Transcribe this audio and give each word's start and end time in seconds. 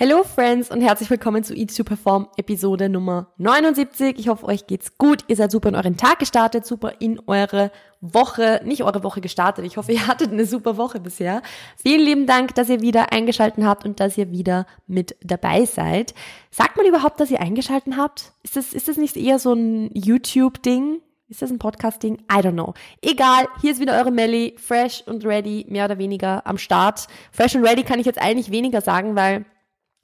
Hello 0.00 0.22
Friends 0.22 0.70
und 0.70 0.80
herzlich 0.80 1.10
willkommen 1.10 1.42
zu 1.42 1.56
Eat 1.56 1.76
to 1.76 1.82
Perform 1.82 2.28
Episode 2.36 2.88
Nummer 2.88 3.32
79. 3.38 4.16
Ich 4.16 4.28
hoffe, 4.28 4.46
euch 4.46 4.68
geht's 4.68 4.96
gut. 4.96 5.24
Ihr 5.26 5.34
seid 5.34 5.50
super 5.50 5.70
in 5.70 5.74
euren 5.74 5.96
Tag 5.96 6.20
gestartet, 6.20 6.64
super 6.64 6.92
in 7.00 7.20
eure 7.26 7.72
Woche, 8.00 8.60
nicht 8.64 8.84
eure 8.84 9.02
Woche 9.02 9.20
gestartet. 9.20 9.64
Ich 9.64 9.76
hoffe, 9.76 9.90
ihr 9.90 10.06
hattet 10.06 10.30
eine 10.30 10.46
super 10.46 10.76
Woche 10.76 11.00
bisher. 11.00 11.42
Vielen 11.76 12.02
lieben 12.02 12.26
Dank, 12.26 12.54
dass 12.54 12.68
ihr 12.68 12.80
wieder 12.80 13.10
eingeschalten 13.10 13.66
habt 13.66 13.84
und 13.84 13.98
dass 13.98 14.16
ihr 14.16 14.30
wieder 14.30 14.66
mit 14.86 15.16
dabei 15.20 15.64
seid. 15.64 16.14
Sagt 16.52 16.76
man 16.76 16.86
überhaupt, 16.86 17.18
dass 17.18 17.32
ihr 17.32 17.40
eingeschalten 17.40 17.96
habt? 17.96 18.30
Ist 18.44 18.54
das, 18.54 18.74
ist 18.74 18.86
das 18.86 18.98
nicht 18.98 19.16
eher 19.16 19.40
so 19.40 19.52
ein 19.52 19.90
YouTube-Ding? 19.94 21.00
Ist 21.28 21.42
das 21.42 21.50
ein 21.50 21.58
Podcast-Ding? 21.58 22.18
I 22.32 22.36
don't 22.36 22.52
know. 22.52 22.72
Egal, 23.02 23.48
hier 23.60 23.72
ist 23.72 23.80
wieder 23.80 23.98
eure 23.98 24.12
Melly, 24.12 24.54
fresh 24.58 25.02
und 25.08 25.26
ready, 25.26 25.66
mehr 25.68 25.86
oder 25.86 25.98
weniger 25.98 26.46
am 26.46 26.56
Start. 26.56 27.08
Fresh 27.32 27.56
und 27.56 27.66
ready 27.66 27.82
kann 27.82 27.98
ich 27.98 28.06
jetzt 28.06 28.22
eigentlich 28.22 28.52
weniger 28.52 28.80
sagen, 28.80 29.16
weil 29.16 29.44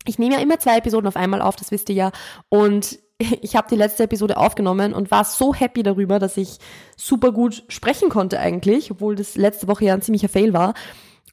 ich 0.07 0.19
nehme 0.19 0.35
ja 0.35 0.41
immer 0.41 0.59
zwei 0.59 0.79
Episoden 0.79 1.09
auf 1.09 1.17
einmal 1.17 1.43
auf, 1.43 1.57
das 1.57 1.71
wisst 1.71 1.89
ihr 1.89 1.95
ja. 1.95 2.13
Und 2.49 2.99
ich 3.19 3.57
habe 3.57 3.69
die 3.69 3.77
letzte 3.77 4.05
Episode 4.05 4.37
aufgenommen 4.37 4.93
und 4.93 5.11
war 5.11 5.25
so 5.25 5.55
happy 5.55 5.83
darüber, 5.83 6.19
dass 6.19 6.37
ich 6.37 6.59
super 6.97 7.33
gut 7.33 7.65
sprechen 7.69 8.09
konnte 8.09 8.39
eigentlich, 8.39 8.91
obwohl 8.91 9.17
das 9.17 9.37
letzte 9.37 9.69
Woche 9.69 9.87
ja 9.87 9.95
ein 9.95 10.03
ziemlicher 10.03 10.29
Fail 10.29 10.53
war. 10.53 10.75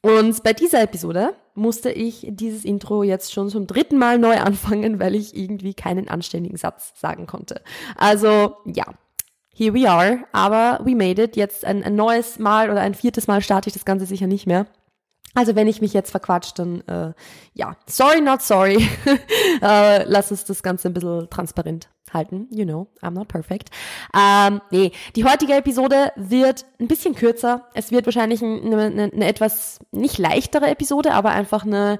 Und 0.02 0.42
bei 0.42 0.52
dieser 0.52 0.82
Episode 0.82 1.34
musste 1.54 1.90
ich 1.90 2.26
dieses 2.28 2.64
Intro 2.64 3.04
jetzt 3.04 3.32
schon 3.32 3.48
zum 3.50 3.66
dritten 3.66 3.98
Mal 3.98 4.18
neu 4.18 4.36
anfangen, 4.40 4.98
weil 4.98 5.14
ich 5.14 5.36
irgendwie 5.36 5.74
keinen 5.74 6.08
anständigen 6.08 6.56
Satz 6.56 6.92
sagen 7.00 7.26
konnte. 7.26 7.62
Also 7.96 8.56
ja, 8.64 8.84
here 9.54 9.74
we 9.74 9.88
are, 9.88 10.24
aber 10.32 10.80
we 10.84 10.96
made 10.96 11.22
it. 11.22 11.36
Jetzt 11.36 11.64
ein, 11.64 11.84
ein 11.84 11.94
neues 11.94 12.38
Mal 12.38 12.70
oder 12.70 12.80
ein 12.80 12.94
viertes 12.94 13.26
Mal 13.26 13.42
starte 13.42 13.68
ich 13.68 13.74
das 13.74 13.84
Ganze 13.84 14.06
sicher 14.06 14.26
nicht 14.26 14.46
mehr. 14.46 14.66
Also 15.34 15.54
wenn 15.54 15.66
ich 15.66 15.80
mich 15.80 15.92
jetzt 15.92 16.10
verquatscht, 16.10 16.58
dann 16.58 16.80
äh, 16.82 17.12
ja, 17.54 17.76
sorry, 17.86 18.20
not 18.20 18.42
sorry. 18.42 18.88
äh, 19.62 20.04
lass 20.04 20.30
uns 20.30 20.44
das 20.44 20.62
Ganze 20.62 20.88
ein 20.88 20.94
bisschen 20.94 21.28
transparent 21.30 21.88
halten. 22.12 22.48
You 22.50 22.64
know, 22.64 22.88
I'm 23.00 23.12
not 23.12 23.28
perfect. 23.28 23.70
Ähm, 24.14 24.60
nee, 24.70 24.92
die 25.16 25.24
heutige 25.24 25.54
Episode 25.54 26.12
wird 26.16 26.66
ein 26.78 26.88
bisschen 26.88 27.14
kürzer. 27.14 27.68
Es 27.74 27.90
wird 27.90 28.06
wahrscheinlich 28.06 28.42
eine, 28.42 28.76
eine, 28.76 29.10
eine 29.12 29.26
etwas 29.26 29.80
nicht 29.90 30.18
leichtere 30.18 30.68
Episode, 30.68 31.12
aber 31.12 31.30
einfach 31.30 31.64
eine 31.64 31.98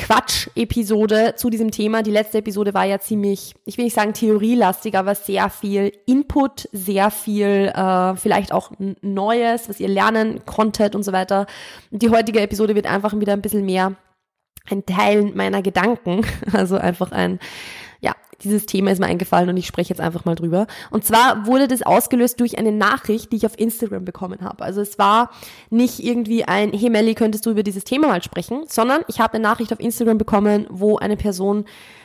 Quatsch-Episode 0.00 1.34
zu 1.36 1.50
diesem 1.50 1.70
Thema. 1.70 2.02
Die 2.02 2.10
letzte 2.10 2.38
Episode 2.38 2.72
war 2.72 2.84
ja 2.84 2.98
ziemlich, 2.98 3.54
ich 3.66 3.76
will 3.76 3.84
nicht 3.84 3.94
sagen 3.94 4.14
theorielastig, 4.14 4.96
aber 4.96 5.14
sehr 5.14 5.50
viel 5.50 5.92
Input, 6.06 6.68
sehr 6.72 7.10
viel 7.10 7.70
äh, 7.74 8.16
vielleicht 8.16 8.52
auch 8.52 8.72
Neues, 9.02 9.68
was 9.68 9.78
ihr 9.78 9.88
lernen 9.88 10.46
konntet 10.46 10.94
und 10.94 11.02
so 11.02 11.12
weiter. 11.12 11.46
Die 11.90 12.08
heutige 12.08 12.40
Episode 12.40 12.74
wird 12.74 12.86
einfach 12.86 13.18
wieder 13.18 13.34
ein 13.34 13.42
bisschen 13.42 13.66
mehr 13.66 13.94
ein 14.70 14.86
Teil 14.86 15.24
meiner 15.34 15.62
Gedanken, 15.62 16.24
also 16.52 16.76
einfach 16.76 17.12
ein 17.12 17.38
dieses 18.42 18.66
Thema 18.66 18.90
ist 18.90 18.98
mir 18.98 19.06
eingefallen 19.06 19.48
und 19.48 19.56
ich 19.56 19.66
spreche 19.66 19.90
jetzt 19.90 20.00
einfach 20.00 20.24
mal 20.24 20.34
drüber. 20.34 20.66
Und 20.90 21.04
zwar 21.04 21.46
wurde 21.46 21.68
das 21.68 21.82
ausgelöst 21.82 22.40
durch 22.40 22.58
eine 22.58 22.72
Nachricht, 22.72 23.32
die 23.32 23.36
ich 23.36 23.46
auf 23.46 23.58
Instagram 23.58 24.04
bekommen 24.04 24.40
habe. 24.42 24.64
Also 24.64 24.80
es 24.80 24.98
war 24.98 25.30
nicht 25.70 26.00
irgendwie 26.00 26.44
ein, 26.44 26.72
hey 26.72 26.90
Melly, 26.90 27.14
könntest 27.14 27.46
du 27.46 27.50
über 27.50 27.62
dieses 27.62 27.84
Thema 27.84 28.08
mal 28.08 28.22
sprechen, 28.22 28.64
sondern 28.68 29.02
ich 29.08 29.20
habe 29.20 29.34
eine 29.34 29.42
Nachricht 29.42 29.72
auf 29.72 29.80
Instagram 29.80 30.18
bekommen, 30.18 30.66
wo 30.70 30.96
eine 30.98 31.16
Person 31.16 31.64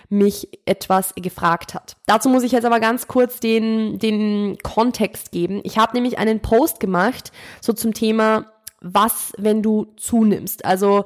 mich 0.09 0.49
etwas 0.65 1.13
gefragt 1.15 1.73
hat. 1.73 1.97
Dazu 2.05 2.29
muss 2.29 2.43
ich 2.43 2.51
jetzt 2.51 2.65
aber 2.65 2.79
ganz 2.79 3.07
kurz 3.07 3.39
den, 3.39 3.97
den 3.99 4.57
Kontext 4.61 5.31
geben. 5.31 5.61
Ich 5.63 5.77
habe 5.77 5.93
nämlich 5.93 6.19
einen 6.19 6.41
Post 6.41 6.79
gemacht, 6.79 7.31
so 7.61 7.73
zum 7.73 7.93
Thema, 7.93 8.45
was, 8.81 9.33
wenn 9.37 9.63
du 9.63 9.87
zunimmst. 9.97 10.63
Also 10.63 11.05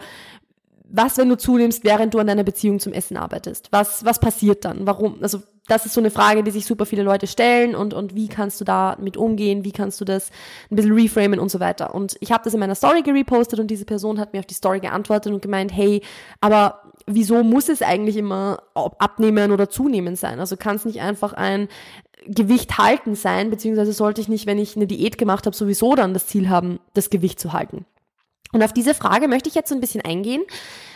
was, 0.91 1.17
wenn 1.17 1.29
du 1.29 1.37
zunimmst, 1.37 1.83
während 1.83 2.13
du 2.13 2.19
an 2.19 2.27
deiner 2.27 2.43
Beziehung 2.43 2.79
zum 2.79 2.93
Essen 2.93 3.17
arbeitest? 3.17 3.67
Was, 3.71 4.03
was 4.05 4.19
passiert 4.19 4.65
dann? 4.65 4.85
Warum? 4.87 5.17
Also, 5.21 5.41
das 5.67 5.85
ist 5.85 5.93
so 5.93 6.01
eine 6.01 6.09
Frage, 6.09 6.43
die 6.43 6.51
sich 6.51 6.65
super 6.65 6.85
viele 6.87 7.03
Leute 7.03 7.27
stellen 7.27 7.75
und, 7.75 7.93
und 7.93 8.15
wie 8.15 8.27
kannst 8.27 8.59
du 8.59 8.65
da 8.65 8.97
mit 8.99 9.17
umgehen? 9.17 9.63
Wie 9.63 9.71
kannst 9.71 10.01
du 10.01 10.05
das 10.05 10.31
ein 10.71 10.75
bisschen 10.75 10.93
reframen 10.93 11.39
und 11.39 11.49
so 11.49 11.59
weiter? 11.59 11.93
Und 11.93 12.17
ich 12.21 12.31
habe 12.31 12.43
das 12.43 12.55
in 12.55 12.59
meiner 12.59 12.73
Story 12.73 13.03
gerepostet 13.03 13.59
und 13.59 13.67
diese 13.67 13.85
Person 13.85 14.19
hat 14.19 14.33
mir 14.33 14.39
auf 14.39 14.47
die 14.47 14.55
Story 14.55 14.79
geantwortet 14.79 15.31
und 15.31 15.43
gemeint, 15.43 15.71
hey, 15.71 16.01
aber 16.41 16.81
wieso 17.05 17.43
muss 17.43 17.69
es 17.69 17.83
eigentlich 17.83 18.17
immer 18.17 18.63
abnehmen 18.73 19.51
oder 19.51 19.69
zunehmen 19.69 20.15
sein? 20.15 20.39
Also 20.39 20.57
kann 20.57 20.75
es 20.75 20.85
nicht 20.85 21.01
einfach 21.01 21.33
ein 21.33 21.67
Gewicht 22.25 22.79
halten 22.79 23.15
sein, 23.15 23.51
beziehungsweise 23.51 23.93
sollte 23.93 24.21
ich 24.21 24.27
nicht, 24.27 24.47
wenn 24.47 24.57
ich 24.57 24.75
eine 24.75 24.87
Diät 24.87 25.17
gemacht 25.17 25.45
habe, 25.45 25.55
sowieso 25.55 25.95
dann 25.95 26.13
das 26.13 26.27
Ziel 26.27 26.49
haben, 26.49 26.79
das 26.95 27.11
Gewicht 27.11 27.39
zu 27.39 27.53
halten? 27.53 27.85
Und 28.51 28.63
auf 28.63 28.73
diese 28.73 28.95
Frage 28.95 29.27
möchte 29.27 29.47
ich 29.47 29.55
jetzt 29.55 29.69
so 29.69 29.75
ein 29.75 29.81
bisschen 29.81 30.01
eingehen, 30.01 30.41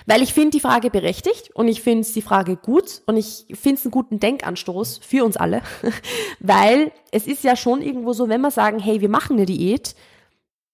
weil 0.07 0.21
ich 0.21 0.33
finde 0.33 0.51
die 0.51 0.59
Frage 0.59 0.89
berechtigt 0.89 1.51
und 1.53 1.67
ich 1.67 1.81
finde 1.81 2.07
die 2.07 2.21
Frage 2.21 2.55
gut 2.55 3.03
und 3.05 3.15
ich 3.15 3.45
finde 3.53 3.79
es 3.79 3.85
einen 3.85 3.91
guten 3.91 4.19
Denkanstoß 4.19 4.99
für 5.03 5.23
uns 5.23 5.37
alle, 5.37 5.61
weil 6.39 6.91
es 7.11 7.27
ist 7.27 7.43
ja 7.43 7.55
schon 7.55 7.81
irgendwo 7.81 8.13
so, 8.13 8.27
wenn 8.27 8.41
wir 8.41 8.51
sagen, 8.51 8.79
hey, 8.79 9.01
wir 9.01 9.09
machen 9.09 9.37
eine 9.37 9.45
Diät, 9.45 9.95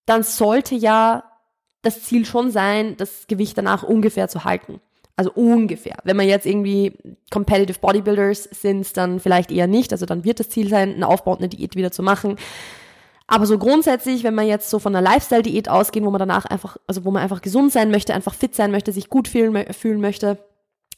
dann 0.05 0.23
sollte 0.23 0.75
ja 0.75 1.23
das 1.81 2.03
Ziel 2.03 2.25
schon 2.25 2.51
sein, 2.51 2.95
das 2.97 3.27
Gewicht 3.27 3.57
danach 3.57 3.83
ungefähr 3.83 4.27
zu 4.27 4.43
halten. 4.43 4.79
Also 5.15 5.31
ungefähr. 5.33 5.97
Wenn 6.05 6.15
wir 6.15 6.23
jetzt 6.23 6.45
irgendwie 6.45 6.93
Competitive 7.29 7.79
Bodybuilders 7.79 8.43
sind, 8.45 8.95
dann 8.95 9.19
vielleicht 9.19 9.51
eher 9.51 9.67
nicht. 9.67 9.91
Also 9.91 10.05
dann 10.05 10.23
wird 10.23 10.39
das 10.39 10.49
Ziel 10.49 10.69
sein, 10.69 10.93
eine 10.93 11.07
aufbauende 11.07 11.49
Diät 11.49 11.75
wieder 11.75 11.91
zu 11.91 12.03
machen. 12.03 12.37
Aber 13.31 13.45
so 13.45 13.59
grundsätzlich, 13.59 14.23
wenn 14.23 14.33
man 14.33 14.47
jetzt 14.47 14.71
so 14.71 14.79
von 14.79 14.95
einer 14.95 15.07
Lifestyle-Diät 15.07 15.69
ausgehen, 15.69 16.03
wo 16.03 16.09
man 16.09 16.17
danach 16.17 16.45
einfach, 16.45 16.77
also 16.87 17.05
wo 17.05 17.11
man 17.11 17.21
einfach 17.21 17.43
gesund 17.43 17.71
sein 17.71 17.91
möchte, 17.91 18.15
einfach 18.15 18.33
fit 18.33 18.55
sein 18.55 18.71
möchte, 18.71 18.91
sich 18.91 19.07
gut 19.07 19.27
fühlen, 19.27 19.71
fühlen 19.71 20.01
möchte, 20.01 20.39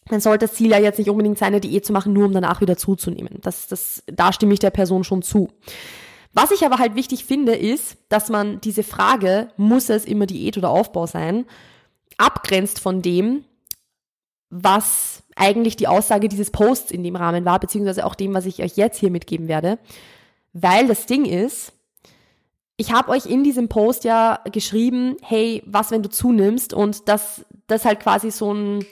dann 0.06 0.22
sollte 0.22 0.48
das 0.48 0.56
Ziel 0.56 0.72
ja 0.72 0.80
jetzt 0.80 0.98
nicht 0.98 1.10
unbedingt 1.10 1.38
sein, 1.38 1.50
eine 1.50 1.60
Diät 1.60 1.86
zu 1.86 1.92
machen, 1.92 2.14
nur 2.14 2.26
um 2.26 2.32
danach 2.32 2.62
wieder 2.62 2.78
zuzunehmen. 2.78 3.40
Das, 3.42 3.68
das, 3.68 4.04
da 4.08 4.32
stimme 4.32 4.54
ich 4.54 4.60
der 4.60 4.70
Person 4.70 5.04
schon 5.04 5.24
zu. 5.24 5.50
Was 6.32 6.52
ich 6.52 6.66
aber 6.66 6.80
halt 6.80 6.96
wichtig 6.96 7.26
finde, 7.26 7.54
ist, 7.54 7.98
dass 8.08 8.30
man 8.30 8.62
diese 8.62 8.84
Frage, 8.84 9.50
muss 9.58 9.90
es 9.90 10.06
immer 10.06 10.26
Diät 10.26 10.58
oder 10.58 10.70
Aufbau 10.70 11.08
sein, 11.08 11.44
abgrenzt 12.18 12.80
von 12.80 13.02
dem, 13.02 13.44
was 14.50 15.24
eigentlich 15.36 15.76
die 15.76 15.90
Aussage 15.90 16.30
dieses 16.30 16.50
Posts 16.50 16.92
in 16.92 17.04
dem 17.04 17.18
Rahmen 17.18 17.44
war, 17.44 17.60
beziehungsweise 17.60 18.06
auch 18.06 18.16
dem, 18.16 18.34
was 18.34 18.46
ich 18.46 18.64
euch 18.64 18.78
jetzt 18.78 19.00
hier 19.00 19.12
mitgeben 19.12 19.50
werde. 19.50 19.80
Weil 20.54 20.88
das 20.88 21.08
Ding 21.08 21.26
ist, 21.26 21.74
ich 22.82 22.92
habe 22.92 23.12
euch 23.12 23.28
in 23.28 23.44
diesem 23.44 23.70
Post 23.70 24.06
ja 24.06 24.40
geschrieben, 24.52 25.16
hey, 25.22 25.62
was, 25.68 25.92
wenn 25.92 26.02
du 26.02 26.10
zunimmst 26.10 26.74
und 26.74 27.08
dass 27.08 27.46
das 27.68 27.86
halt 27.86 28.00
quasi 28.00 28.32
so 28.32 28.52
ein 28.52 28.86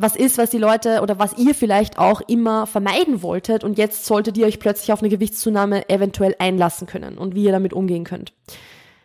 was 0.00 0.14
ist, 0.14 0.38
was 0.38 0.50
die 0.50 0.58
Leute 0.58 1.00
oder 1.02 1.18
was 1.18 1.36
ihr 1.36 1.56
vielleicht 1.56 1.98
auch 1.98 2.20
immer 2.28 2.68
vermeiden 2.68 3.20
wolltet 3.20 3.64
und 3.64 3.76
jetzt 3.76 4.06
solltet 4.06 4.38
ihr 4.38 4.46
euch 4.46 4.60
plötzlich 4.60 4.92
auf 4.92 5.00
eine 5.00 5.08
Gewichtszunahme 5.08 5.88
eventuell 5.88 6.36
einlassen 6.38 6.86
können 6.86 7.18
und 7.18 7.34
wie 7.34 7.42
ihr 7.42 7.50
damit 7.50 7.72
umgehen 7.72 8.04
könnt. 8.04 8.32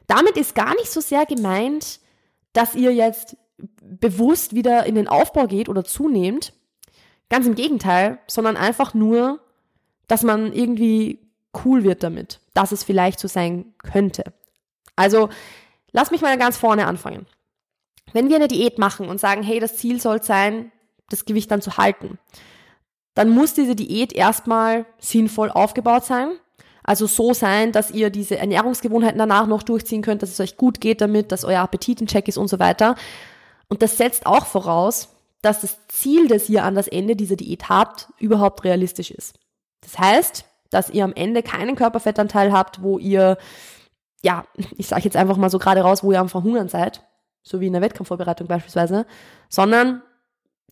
Damit 0.05 0.37
ist 0.37 0.53
gar 0.53 0.75
nicht 0.75 0.91
so 0.91 1.01
sehr 1.01 1.25
gemeint, 1.25 1.99
dass 2.53 2.75
ihr 2.75 2.93
jetzt 2.93 3.35
bewusst 3.81 4.53
wieder 4.53 4.85
in 4.85 4.93
den 4.93 5.07
Aufbau 5.07 5.47
geht 5.47 5.69
oder 5.69 5.83
zunehmt. 5.83 6.53
Ganz 7.29 7.47
im 7.47 7.55
Gegenteil, 7.55 8.19
sondern 8.27 8.57
einfach 8.57 8.93
nur, 8.93 9.39
dass 10.05 10.21
man 10.21 10.53
irgendwie 10.53 11.27
cool 11.65 11.83
wird 11.83 12.03
damit, 12.03 12.39
dass 12.53 12.71
es 12.71 12.83
vielleicht 12.83 13.19
so 13.19 13.27
sein 13.27 13.73
könnte. 13.79 14.33
Also, 14.95 15.29
lass 15.91 16.11
mich 16.11 16.21
mal 16.21 16.37
ganz 16.37 16.57
vorne 16.57 16.87
anfangen. 16.87 17.25
Wenn 18.11 18.29
wir 18.29 18.35
eine 18.35 18.47
Diät 18.47 18.77
machen 18.77 19.09
und 19.09 19.19
sagen, 19.19 19.43
hey, 19.43 19.59
das 19.59 19.77
Ziel 19.77 19.99
soll 19.99 20.21
sein, 20.21 20.71
das 21.09 21.25
Gewicht 21.25 21.49
dann 21.51 21.61
zu 21.61 21.77
halten, 21.77 22.19
dann 23.15 23.29
muss 23.29 23.53
diese 23.53 23.75
Diät 23.75 24.13
erstmal 24.13 24.85
sinnvoll 24.99 25.49
aufgebaut 25.49 26.05
sein. 26.05 26.31
Also 26.83 27.07
so 27.07 27.33
sein, 27.33 27.71
dass 27.71 27.91
ihr 27.91 28.09
diese 28.09 28.37
Ernährungsgewohnheiten 28.37 29.17
danach 29.17 29.47
noch 29.47 29.63
durchziehen 29.63 30.01
könnt, 30.01 30.21
dass 30.21 30.31
es 30.31 30.39
euch 30.39 30.57
gut 30.57 30.81
geht 30.81 30.99
damit, 30.99 31.31
dass 31.31 31.45
euer 31.45 31.61
Appetit 31.61 32.01
in 32.01 32.07
Check 32.07 32.27
ist 32.27 32.37
und 32.37 32.49
so 32.49 32.59
weiter. 32.59 32.95
Und 33.69 33.81
das 33.81 33.97
setzt 33.97 34.25
auch 34.25 34.45
voraus, 34.45 35.09
dass 35.41 35.61
das 35.61 35.77
Ziel, 35.87 36.27
das 36.27 36.49
ihr 36.49 36.63
an 36.63 36.75
das 36.75 36.87
Ende 36.87 37.15
dieser 37.15 37.35
Diät 37.35 37.69
habt, 37.69 38.09
überhaupt 38.19 38.63
realistisch 38.63 39.11
ist. 39.11 39.39
Das 39.81 39.97
heißt, 39.97 40.45
dass 40.73 40.89
ihr 40.89 41.03
am 41.03 41.13
Ende 41.13 41.43
keinen 41.43 41.75
Körperfettanteil 41.75 42.51
habt, 42.51 42.81
wo 42.81 42.97
ihr, 42.97 43.37
ja, 44.23 44.45
ich 44.77 44.87
sage 44.87 45.03
jetzt 45.03 45.17
einfach 45.17 45.37
mal 45.37 45.49
so 45.49 45.59
gerade 45.59 45.81
raus, 45.81 46.03
wo 46.03 46.11
ihr 46.11 46.19
am 46.19 46.29
Verhungern 46.29 46.69
seid, 46.69 47.03
so 47.41 47.59
wie 47.59 47.67
in 47.67 47.73
der 47.73 47.81
Wettkampfvorbereitung 47.81 48.47
beispielsweise, 48.47 49.05
sondern 49.49 50.01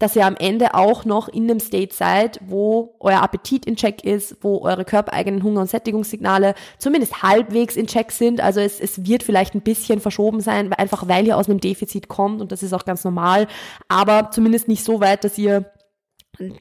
dass 0.02 0.16
ihr 0.16 0.26
am 0.26 0.36
Ende 0.36 0.74
auch 0.74 1.06
noch 1.06 1.28
in 1.28 1.48
dem 1.48 1.60
State 1.60 1.94
seid, 1.94 2.40
wo 2.48 2.96
euer 3.00 3.22
Appetit 3.22 3.68
in 3.68 3.76
Check 3.76 4.04
ist, 4.04 4.38
wo 4.42 4.62
eure 4.62 4.84
körpereigenen 4.84 5.44
Hunger- 5.44 5.62
und 5.62 5.70
Sättigungssignale 5.70 6.56
zumindest 6.80 7.22
halbwegs 7.22 7.76
in 7.76 7.86
Check 7.86 8.12
sind. 8.12 8.42
Also 8.42 8.62
es, 8.62 8.80
es 8.80 9.06
wird 9.06 9.22
vielleicht 9.22 9.54
ein 9.54 9.62
bisschen 9.62 10.00
verschoben 10.00 10.42
sein, 10.42 10.74
einfach 10.74 11.08
weil 11.08 11.28
ihr 11.28 11.38
aus 11.38 11.48
einem 11.48 11.60
Defizit 11.60 12.08
kommt 12.08 12.42
und 12.42 12.52
das 12.52 12.64
ist 12.64 12.74
auch 12.74 12.86
ganz 12.86 13.04
normal, 13.04 13.48
aber 13.90 14.32
zumindest 14.32 14.68
nicht 14.68 14.84
so 14.84 15.02
weit, 15.02 15.24
dass 15.24 15.38
ihr 15.38 15.72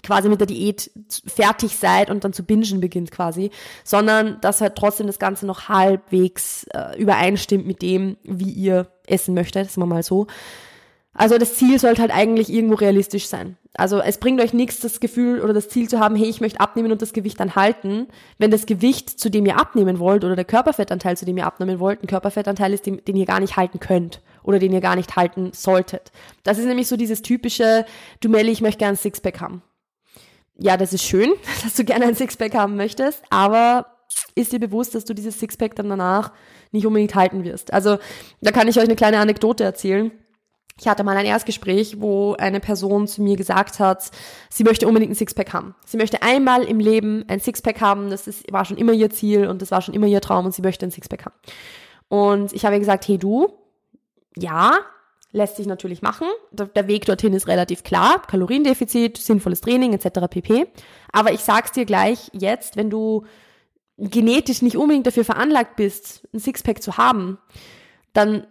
quasi 0.02 0.28
mit 0.28 0.40
der 0.40 0.46
Diät 0.46 0.90
fertig 1.26 1.76
seid 1.76 2.10
und 2.10 2.24
dann 2.24 2.32
zu 2.32 2.42
bingen 2.42 2.80
beginnt 2.80 3.10
quasi, 3.10 3.50
sondern 3.84 4.40
dass 4.40 4.60
halt 4.60 4.76
trotzdem 4.76 5.06
das 5.06 5.18
Ganze 5.18 5.46
noch 5.46 5.68
halbwegs 5.68 6.64
äh, 6.74 7.00
übereinstimmt 7.00 7.66
mit 7.66 7.82
dem, 7.82 8.16
wie 8.22 8.50
ihr 8.50 8.88
essen 9.06 9.34
möchtet, 9.34 9.66
das 9.66 9.70
ist 9.70 9.76
mal 9.76 10.02
so. 10.02 10.26
Also 11.12 11.38
das 11.38 11.54
Ziel 11.54 11.78
sollte 11.78 12.02
halt 12.02 12.12
eigentlich 12.12 12.52
irgendwo 12.52 12.76
realistisch 12.76 13.26
sein. 13.26 13.56
Also 13.74 14.00
es 14.00 14.18
bringt 14.18 14.40
euch 14.40 14.52
nichts, 14.52 14.80
das 14.80 15.00
Gefühl 15.00 15.40
oder 15.40 15.52
das 15.52 15.68
Ziel 15.68 15.88
zu 15.88 15.98
haben, 15.98 16.16
hey, 16.16 16.28
ich 16.28 16.40
möchte 16.40 16.60
abnehmen 16.60 16.92
und 16.92 17.02
das 17.02 17.12
Gewicht 17.12 17.38
dann 17.40 17.56
halten, 17.56 18.08
wenn 18.38 18.50
das 18.50 18.66
Gewicht, 18.66 19.18
zu 19.18 19.28
dem 19.28 19.46
ihr 19.46 19.58
abnehmen 19.58 19.98
wollt, 19.98 20.24
oder 20.24 20.36
der 20.36 20.44
Körperfettanteil, 20.44 21.16
zu 21.16 21.24
dem 21.24 21.36
ihr 21.36 21.46
abnehmen 21.46 21.80
wollt, 21.80 22.02
ein 22.02 22.06
Körperfettanteil 22.06 22.72
ist, 22.72 22.86
den, 22.86 23.04
den 23.04 23.16
ihr 23.16 23.26
gar 23.26 23.40
nicht 23.40 23.56
halten 23.56 23.80
könnt 23.80 24.20
oder 24.42 24.58
den 24.58 24.72
ihr 24.72 24.80
gar 24.80 24.96
nicht 24.96 25.16
halten 25.16 25.52
solltet. 25.52 26.12
Das 26.42 26.58
ist 26.58 26.66
nämlich 26.66 26.88
so 26.88 26.96
dieses 26.96 27.22
typische, 27.22 27.84
du 28.20 28.28
Melli, 28.28 28.52
ich 28.52 28.60
möchte 28.60 28.78
gerne 28.78 28.94
ein 28.94 28.96
Sixpack 28.96 29.40
haben. 29.40 29.62
Ja, 30.56 30.76
das 30.76 30.92
ist 30.92 31.04
schön, 31.04 31.32
dass 31.62 31.74
du 31.74 31.84
gerne 31.84 32.06
ein 32.06 32.14
Sixpack 32.14 32.54
haben 32.54 32.76
möchtest, 32.76 33.22
aber 33.30 33.86
ist 34.34 34.52
dir 34.52 34.60
bewusst, 34.60 34.94
dass 34.94 35.04
du 35.04 35.14
dieses 35.14 35.38
Sixpack 35.38 35.74
dann 35.76 35.88
danach 35.88 36.32
nicht 36.72 36.86
unbedingt 36.86 37.14
halten 37.14 37.44
wirst. 37.44 37.72
Also 37.72 37.98
da 38.40 38.50
kann 38.52 38.68
ich 38.68 38.78
euch 38.78 38.84
eine 38.84 38.96
kleine 38.96 39.18
Anekdote 39.18 39.64
erzählen. 39.64 40.10
Ich 40.80 40.88
hatte 40.88 41.04
mal 41.04 41.16
ein 41.16 41.26
Erstgespräch, 41.26 42.00
wo 42.00 42.34
eine 42.34 42.58
Person 42.58 43.06
zu 43.06 43.20
mir 43.20 43.36
gesagt 43.36 43.80
hat, 43.80 44.10
sie 44.48 44.64
möchte 44.64 44.88
unbedingt 44.88 45.12
ein 45.12 45.14
Sixpack 45.16 45.52
haben. 45.52 45.74
Sie 45.84 45.98
möchte 45.98 46.22
einmal 46.22 46.62
im 46.62 46.80
Leben 46.80 47.24
ein 47.28 47.38
Sixpack 47.40 47.82
haben. 47.82 48.08
Das 48.08 48.26
ist, 48.26 48.50
war 48.50 48.64
schon 48.64 48.78
immer 48.78 48.92
ihr 48.92 49.10
Ziel 49.10 49.46
und 49.46 49.60
das 49.60 49.70
war 49.70 49.82
schon 49.82 49.94
immer 49.94 50.06
ihr 50.06 50.22
Traum 50.22 50.46
und 50.46 50.54
sie 50.54 50.62
möchte 50.62 50.86
ein 50.86 50.90
Sixpack 50.90 51.26
haben. 51.26 51.34
Und 52.08 52.54
ich 52.54 52.64
habe 52.64 52.76
ihr 52.76 52.80
gesagt, 52.80 53.06
hey 53.08 53.18
du, 53.18 53.52
ja, 54.36 54.78
lässt 55.32 55.56
sich 55.56 55.66
natürlich 55.66 56.02
machen. 56.02 56.26
Der 56.50 56.88
Weg 56.88 57.04
dorthin 57.04 57.34
ist 57.34 57.46
relativ 57.46 57.84
klar. 57.84 58.22
Kaloriendefizit, 58.26 59.16
sinnvolles 59.16 59.60
Training 59.60 59.92
etc. 59.92 60.28
pp. 60.28 60.66
Aber 61.12 61.32
ich 61.32 61.40
sag's 61.40 61.72
dir 61.72 61.84
gleich 61.84 62.30
jetzt, 62.32 62.76
wenn 62.76 62.90
du 62.90 63.24
genetisch 63.96 64.62
nicht 64.62 64.76
unbedingt 64.76 65.06
dafür 65.06 65.24
veranlagt 65.24 65.76
bist, 65.76 66.26
ein 66.32 66.40
Sixpack 66.40 66.82
zu 66.82 66.96
haben, 66.96 67.38
dann 68.12 68.46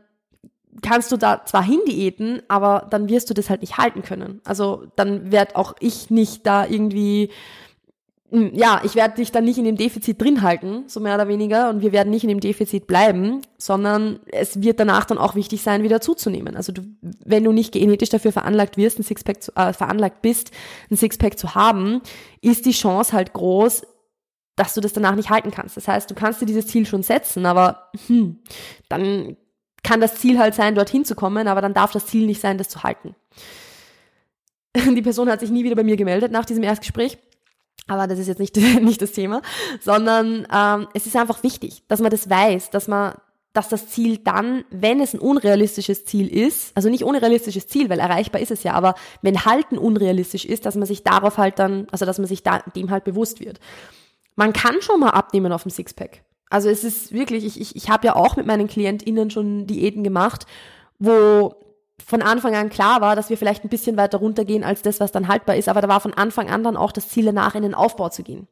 kannst 0.82 1.12
du 1.12 1.18
da 1.18 1.44
zwar 1.46 1.64
hindiäten, 1.64 2.42
aber 2.48 2.88
dann 2.90 3.10
wirst 3.10 3.30
du 3.30 3.34
das 3.34 3.50
halt 3.50 3.62
nicht 3.62 3.78
halten 3.78 4.04
können. 4.04 4.42
Also 4.46 4.86
dann 4.96 5.32
werd 5.32 5.56
auch 5.56 5.74
ich 5.80 6.10
nicht 6.10 6.46
da 6.46 6.66
irgendwie, 6.66 7.32
ja, 8.32 8.82
ich 8.84 8.96
werde 8.96 9.16
dich 9.16 9.32
dann 9.32 9.44
nicht 9.44 9.58
in 9.58 9.64
dem 9.64 9.76
Defizit 9.76 10.22
drin 10.22 10.44
halten, 10.44 10.84
so 10.88 11.00
mehr 11.00 11.16
oder 11.16 11.28
weniger, 11.28 11.70
und 11.70 11.82
wir 11.82 11.92
werden 11.92 12.12
nicht 12.12 12.24
in 12.24 12.30
dem 12.30 12.40
Defizit 12.40 12.86
bleiben, 12.86 13.42
sondern 13.58 14.20
es 14.32 14.62
wird 14.62 14.80
danach 14.80 15.06
dann 15.06 15.18
auch 15.18 15.34
wichtig 15.34 15.64
sein, 15.64 15.82
wieder 15.82 16.00
zuzunehmen. 16.00 16.56
Also 16.56 16.72
du, 16.72 16.84
wenn 17.02 17.44
du 17.44 17.52
nicht 17.52 17.74
genetisch 17.74 18.10
dafür 18.10 18.32
veranlagt 18.32 18.78
wirst, 18.78 19.00
ein 19.00 19.04
Sixpack 19.04 19.42
zu, 19.42 19.56
äh, 19.56 19.74
veranlagt 19.74 20.22
bist, 20.22 20.52
ein 20.92 20.96
Sixpack 20.96 21.40
zu 21.40 21.56
haben, 21.56 22.02
ist 22.42 22.66
die 22.66 22.72
Chance 22.72 23.14
halt 23.14 23.34
groß, 23.34 23.82
dass 24.56 24.76
du 24.76 24.82
das 24.82 24.94
danach 24.94 25.16
nicht 25.16 25.32
halten 25.32 25.50
kannst. 25.50 25.78
Das 25.78 25.88
heißt, 25.88 26.12
du 26.12 26.14
kannst 26.14 26.42
dir 26.42 26.46
dieses 26.46 26.68
Ziel 26.68 26.86
schon 26.86 27.02
setzen, 27.02 27.48
aber 27.48 27.90
hm, 28.08 28.40
dann 28.90 29.38
kann 29.82 30.02
das 30.02 30.16
Ziel 30.16 30.38
halt 30.38 30.54
sein, 30.54 30.76
dorthin 30.76 31.06
zu 31.06 31.16
kommen, 31.16 31.48
aber 31.48 31.62
dann 31.62 31.74
darf 31.74 31.92
das 31.94 32.06
Ziel 32.06 32.28
nicht 32.28 32.42
sein, 32.42 32.58
das 32.58 32.70
zu 32.70 32.84
halten. 32.84 33.16
Die 34.76 35.02
Person 35.02 35.30
hat 35.30 35.40
sich 35.40 35.50
nie 35.50 35.64
wieder 35.64 35.76
bei 35.76 35.84
mir 35.84 35.98
gemeldet 35.98 36.32
nach 36.32 36.46
diesem 36.46 36.64
Erstgespräch. 36.64 37.18
Aber 37.90 38.08
das 38.08 38.20
ist 38.20 38.28
jetzt 38.28 38.40
nicht, 38.40 38.56
nicht 38.82 39.02
das 39.02 39.12
Thema, 39.12 39.42
sondern 39.82 40.48
ähm, 40.54 40.88
es 40.94 41.06
ist 41.06 41.16
einfach 41.16 41.44
wichtig, 41.44 41.84
dass 41.88 42.00
man 42.00 42.12
das 42.12 42.30
weiß, 42.30 42.70
dass 42.70 42.88
man, 42.88 43.16
dass 43.54 43.68
das 43.68 43.90
Ziel 43.90 44.20
dann, 44.20 44.64
wenn 44.70 45.02
es 45.02 45.14
ein 45.14 45.20
unrealistisches 45.20 46.06
Ziel 46.06 46.28
ist, 46.28 46.72
also 46.76 46.88
nicht 46.88 47.04
unrealistisches 47.04 47.68
Ziel, 47.68 47.90
weil 47.90 48.00
erreichbar 48.00 48.42
ist 48.42 48.52
es 48.52 48.64
ja, 48.64 48.74
aber 48.74 48.96
wenn 49.22 49.44
Halten 49.44 49.78
unrealistisch 49.78 50.46
ist, 50.46 50.66
dass 50.66 50.76
man 50.76 50.86
sich 50.86 51.04
darauf 51.04 51.38
halt 51.38 51.60
dann, 51.60 51.88
also 51.92 52.06
dass 52.06 52.20
man 52.20 52.28
sich 52.28 52.44
da, 52.44 52.60
dem 52.76 52.92
halt 52.92 53.04
bewusst 53.04 53.40
wird. 53.40 53.60
Man 54.36 54.54
kann 54.54 54.82
schon 54.82 55.00
mal 55.00 55.10
abnehmen 55.10 55.52
auf 55.52 55.64
dem 55.64 55.72
Sixpack. 55.72 56.24
Also 56.50 56.70
es 56.70 56.84
ist 56.84 57.12
wirklich, 57.12 57.46
ich, 57.46 57.60
ich, 57.60 57.76
ich 57.76 57.90
habe 57.90 58.08
ja 58.08 58.16
auch 58.16 58.36
mit 58.36 58.46
meinen 58.46 58.68
KlientInnen 58.68 59.30
schon 59.30 59.68
Diäten 59.68 60.04
gemacht, 60.04 60.46
wo 60.98 61.56
von 62.06 62.22
Anfang 62.22 62.56
an 62.56 62.70
klar 62.70 63.02
war, 63.02 63.16
dass 63.16 63.30
wir 63.30 63.38
vielleicht 63.38 63.64
ein 63.64 63.70
bisschen 63.70 63.98
weiter 63.98 64.18
runtergehen 64.18 64.64
als 64.64 64.82
das, 64.82 65.00
was 65.00 65.12
dann 65.12 65.28
haltbar 65.28 65.56
ist, 65.56 65.70
aber 65.70 65.82
da 65.82 65.88
war 65.88 66.00
von 66.00 66.14
Anfang 66.14 66.50
an 66.50 66.64
dann 66.64 66.78
auch 66.78 66.92
das 66.92 67.10
Ziel 67.10 67.26
danach 67.26 67.56
in 67.56 67.64
den 67.64 67.76
Aufbau 67.76 68.10
zu 68.10 68.24
gehen. 68.24 68.48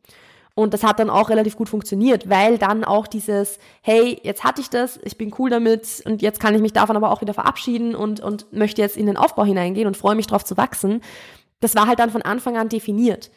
Und 0.58 0.74
das 0.74 0.84
hat 0.84 0.98
dann 0.98 1.12
auch 1.12 1.30
relativ 1.30 1.56
gut 1.56 1.70
funktioniert, 1.70 2.32
weil 2.32 2.58
dann 2.58 2.84
auch 2.84 3.06
dieses, 3.06 3.60
hey, 3.84 4.20
jetzt 4.24 4.44
hatte 4.44 4.60
ich 4.60 4.72
das, 4.72 5.00
ich 5.04 5.16
bin 5.16 5.32
cool 5.38 5.52
damit 5.52 6.02
und 6.04 6.24
jetzt 6.24 6.40
kann 6.40 6.56
ich 6.56 6.62
mich 6.62 6.74
davon 6.74 6.96
aber 6.96 7.12
auch 7.12 7.22
wieder 7.22 7.36
verabschieden 7.36 7.94
und, 7.94 8.22
und 8.22 8.52
möchte 8.54 8.82
jetzt 8.82 8.98
in 8.98 9.06
den 9.06 9.18
Aufbau 9.18 9.46
hineingehen 9.46 9.86
und 9.86 9.98
freue 9.98 10.16
mich 10.16 10.26
drauf 10.26 10.44
zu 10.44 10.58
wachsen. 10.58 11.02
Das 11.60 11.76
war 11.76 11.86
halt 11.86 12.00
dann 12.00 12.10
von 12.10 12.24
Anfang 12.24 12.58
an 12.58 12.70
definiert. 12.70 13.30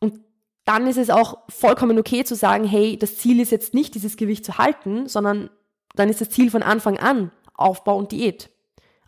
Und 0.00 0.18
dann 0.64 0.88
ist 0.88 0.98
es 0.98 1.08
auch 1.08 1.38
vollkommen 1.48 2.00
okay 2.00 2.24
zu 2.24 2.34
sagen, 2.34 2.64
hey, 2.64 2.96
das 2.98 3.16
Ziel 3.16 3.38
ist 3.38 3.52
jetzt 3.52 3.72
nicht, 3.72 3.94
dieses 3.94 4.16
Gewicht 4.16 4.44
zu 4.44 4.58
halten, 4.58 5.06
sondern 5.06 5.50
dann 5.94 6.08
ist 6.08 6.20
das 6.20 6.30
Ziel 6.30 6.50
von 6.50 6.64
Anfang 6.64 6.98
an 6.98 7.30
Aufbau 7.54 7.96
und 7.96 8.10
Diät. 8.10 8.50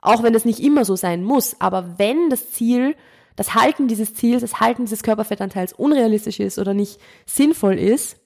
Auch 0.01 0.23
wenn 0.23 0.33
das 0.33 0.45
nicht 0.45 0.61
immer 0.61 0.85
so 0.85 0.97
sein 0.97 1.25
muss, 1.25 1.57
aber 1.61 1.99
wenn 1.99 2.31
das 2.31 2.51
Ziel, 2.53 2.95
das 3.37 3.55
Halten 3.55 3.89
dieses 3.89 4.15
Ziels, 4.15 4.43
das 4.43 4.61
Halten 4.61 4.85
dieses 4.85 5.03
Körperfettanteils 5.03 5.73
unrealistisch 5.73 6.41
ist 6.41 6.59
oder 6.59 6.75
nicht 6.75 7.01
sinnvoll 7.27 7.79
ist, 7.79 8.17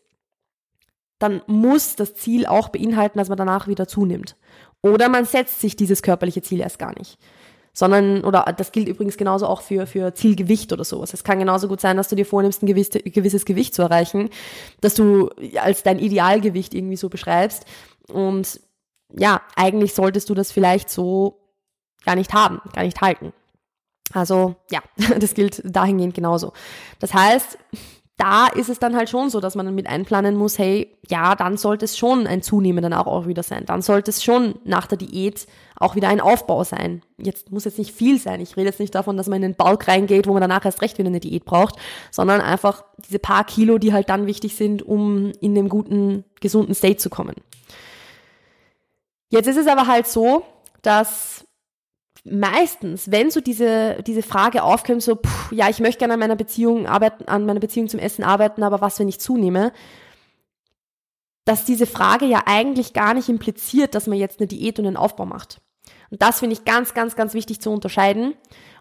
dann 1.19 1.43
muss 1.47 1.97
das 1.97 2.15
Ziel 2.15 2.47
auch 2.47 2.69
beinhalten, 2.69 3.19
dass 3.19 3.29
man 3.29 3.39
danach 3.39 3.69
wieder 3.69 3.87
zunimmt. 3.87 4.37
Oder 4.83 5.09
man 5.09 5.25
setzt 5.25 5.61
sich 5.61 5.77
dieses 5.77 6.03
körperliche 6.03 6.43
Ziel 6.43 6.61
erst 6.61 6.79
gar 6.79 6.99
nicht 6.99 7.19
sondern, 7.75 8.25
oder 8.25 8.45
das 8.57 8.73
gilt 8.73 8.89
übrigens 8.89 9.17
genauso 9.17 9.47
auch 9.47 9.63
für, 9.63 9.87
für 9.87 10.15
Zielgewicht 10.15 10.73
oder 10.73 10.85
sowas. 10.85 11.15
Es 11.15 11.25
kann 11.25 11.39
genauso 11.39 11.69
gut 11.69 11.81
sein, 11.81 11.97
dass 11.97 12.09
du 12.09 12.17
dir 12.17 12.27
vornimmst, 12.27 12.63
ein 12.63 12.67
gewisses, 12.67 13.03
gewisses 13.05 13.45
Gewicht 13.45 13.75
zu 13.75 13.83
erreichen, 13.83 14.29
dass 14.81 14.95
du 14.95 15.31
als 15.59 15.83
dein 15.83 15.99
Idealgewicht 15.99 16.75
irgendwie 16.75 16.97
so 16.97 17.09
beschreibst. 17.09 17.65
Und 18.09 18.61
ja, 19.17 19.41
eigentlich 19.57 19.95
solltest 19.95 20.29
du 20.29 20.35
das 20.35 20.53
vielleicht 20.53 20.91
so 20.91 21.42
gar 22.05 22.17
nicht 22.17 22.33
haben, 22.33 22.61
gar 22.73 22.83
nicht 22.83 23.01
halten. 23.01 23.33
Also 24.13 24.57
ja, 24.71 24.81
das 25.19 25.35
gilt 25.35 25.63
dahingehend 25.65 26.15
genauso. 26.15 26.53
Das 26.99 27.15
heißt, 27.15 27.59
da 28.19 28.47
ist 28.47 28.69
es 28.69 28.79
dann 28.79 28.95
halt 28.95 29.09
schon 29.09 29.31
so, 29.31 29.41
dass 29.41 29.55
man 29.55 29.67
dann 29.67 29.75
mit 29.75 29.89
einplanen 29.89 30.37
muss, 30.37 30.59
hey, 30.59 30.97
ja, 31.09 31.35
dann 31.35 31.57
sollte 31.57 31.87
es 31.87 31.97
schon 31.97 32.27
ein 32.27 32.43
Zunehmen 32.43 32.83
dann 32.83 32.93
auch, 32.93 33.07
auch 33.07 33.27
wieder 33.27 33.43
sein. 33.43 33.65
Dann 33.67 33.83
sollte 33.83 34.11
es 34.11 34.23
schon 34.23 34.61
nach 34.65 34.87
der 34.87 34.99
Diät 34.99 35.47
auch 35.77 35.97
wieder 35.97 36.09
ein 36.09 36.21
Aufbau 36.21 36.63
sein. 36.63 37.03
Jetzt 37.19 37.51
muss 37.51 37.65
jetzt 37.65 37.79
nicht 37.79 37.93
viel 37.93 38.21
sein. 38.21 38.41
Ich 38.41 38.57
rede 38.57 38.69
jetzt 38.69 38.79
nicht 38.79 38.95
davon, 38.95 39.17
dass 39.17 39.27
man 39.27 39.37
in 39.37 39.43
den 39.43 39.57
Balk 39.57 39.89
reingeht, 39.89 40.29
wo 40.29 40.33
man 40.33 40.43
danach 40.43 40.65
erst 40.65 40.83
recht 40.83 40.99
wieder 40.99 41.09
eine 41.09 41.19
Diät 41.21 41.45
braucht, 41.45 41.77
sondern 42.11 42.41
einfach 42.41 42.85
diese 43.09 43.19
paar 43.19 43.45
Kilo, 43.45 43.79
die 43.79 43.93
halt 43.93 44.09
dann 44.09 44.27
wichtig 44.27 44.55
sind, 44.55 44.83
um 44.83 45.33
in 45.41 45.55
dem 45.55 45.69
guten, 45.69 46.25
gesunden 46.41 46.75
State 46.75 46.99
zu 46.99 47.11
kommen. 47.11 47.35
Jetzt 49.31 49.49
ist 49.49 49.57
es 49.57 49.67
aber 49.67 49.89
halt 49.89 50.07
so, 50.07 50.45
dass 50.83 51.45
meistens, 52.25 53.11
wenn 53.11 53.31
so 53.31 53.41
diese, 53.41 54.03
diese 54.07 54.23
Frage 54.23 54.63
aufkommt, 54.63 55.03
so, 55.03 55.17
pff, 55.17 55.53
ja, 55.53 55.69
ich 55.69 55.81
möchte 55.81 55.99
gerne 55.99 56.15
an 56.15 56.21
meiner 56.21 56.37
Beziehung 56.37 56.87
arbeiten, 56.87 57.25
an 57.27 57.47
meiner 57.47 57.61
Beziehung 57.61 57.89
zum 57.89 58.01
Essen 58.01 58.23
arbeiten, 58.23 58.63
aber 58.63 58.81
was, 58.81 58.99
wenn 58.99 59.09
ich 59.09 59.21
zunehme, 59.21 59.73
dass 61.45 61.65
diese 61.65 61.87
Frage 61.87 62.27
ja 62.27 62.43
eigentlich 62.47 62.93
gar 62.93 63.15
nicht 63.15 63.29
impliziert, 63.29 63.95
dass 63.95 64.07
man 64.07 64.19
jetzt 64.19 64.39
eine 64.39 64.47
Diät 64.47 64.79
und 64.79 64.87
einen 64.87 64.97
Aufbau 64.97 65.27
macht. 65.27 65.61
Und 66.11 66.23
das 66.23 66.39
finde 66.39 66.53
ich 66.55 66.65
ganz, 66.65 66.95
ganz, 66.95 67.17
ganz 67.17 67.35
wichtig 67.35 67.61
zu 67.61 67.71
unterscheiden, 67.71 68.35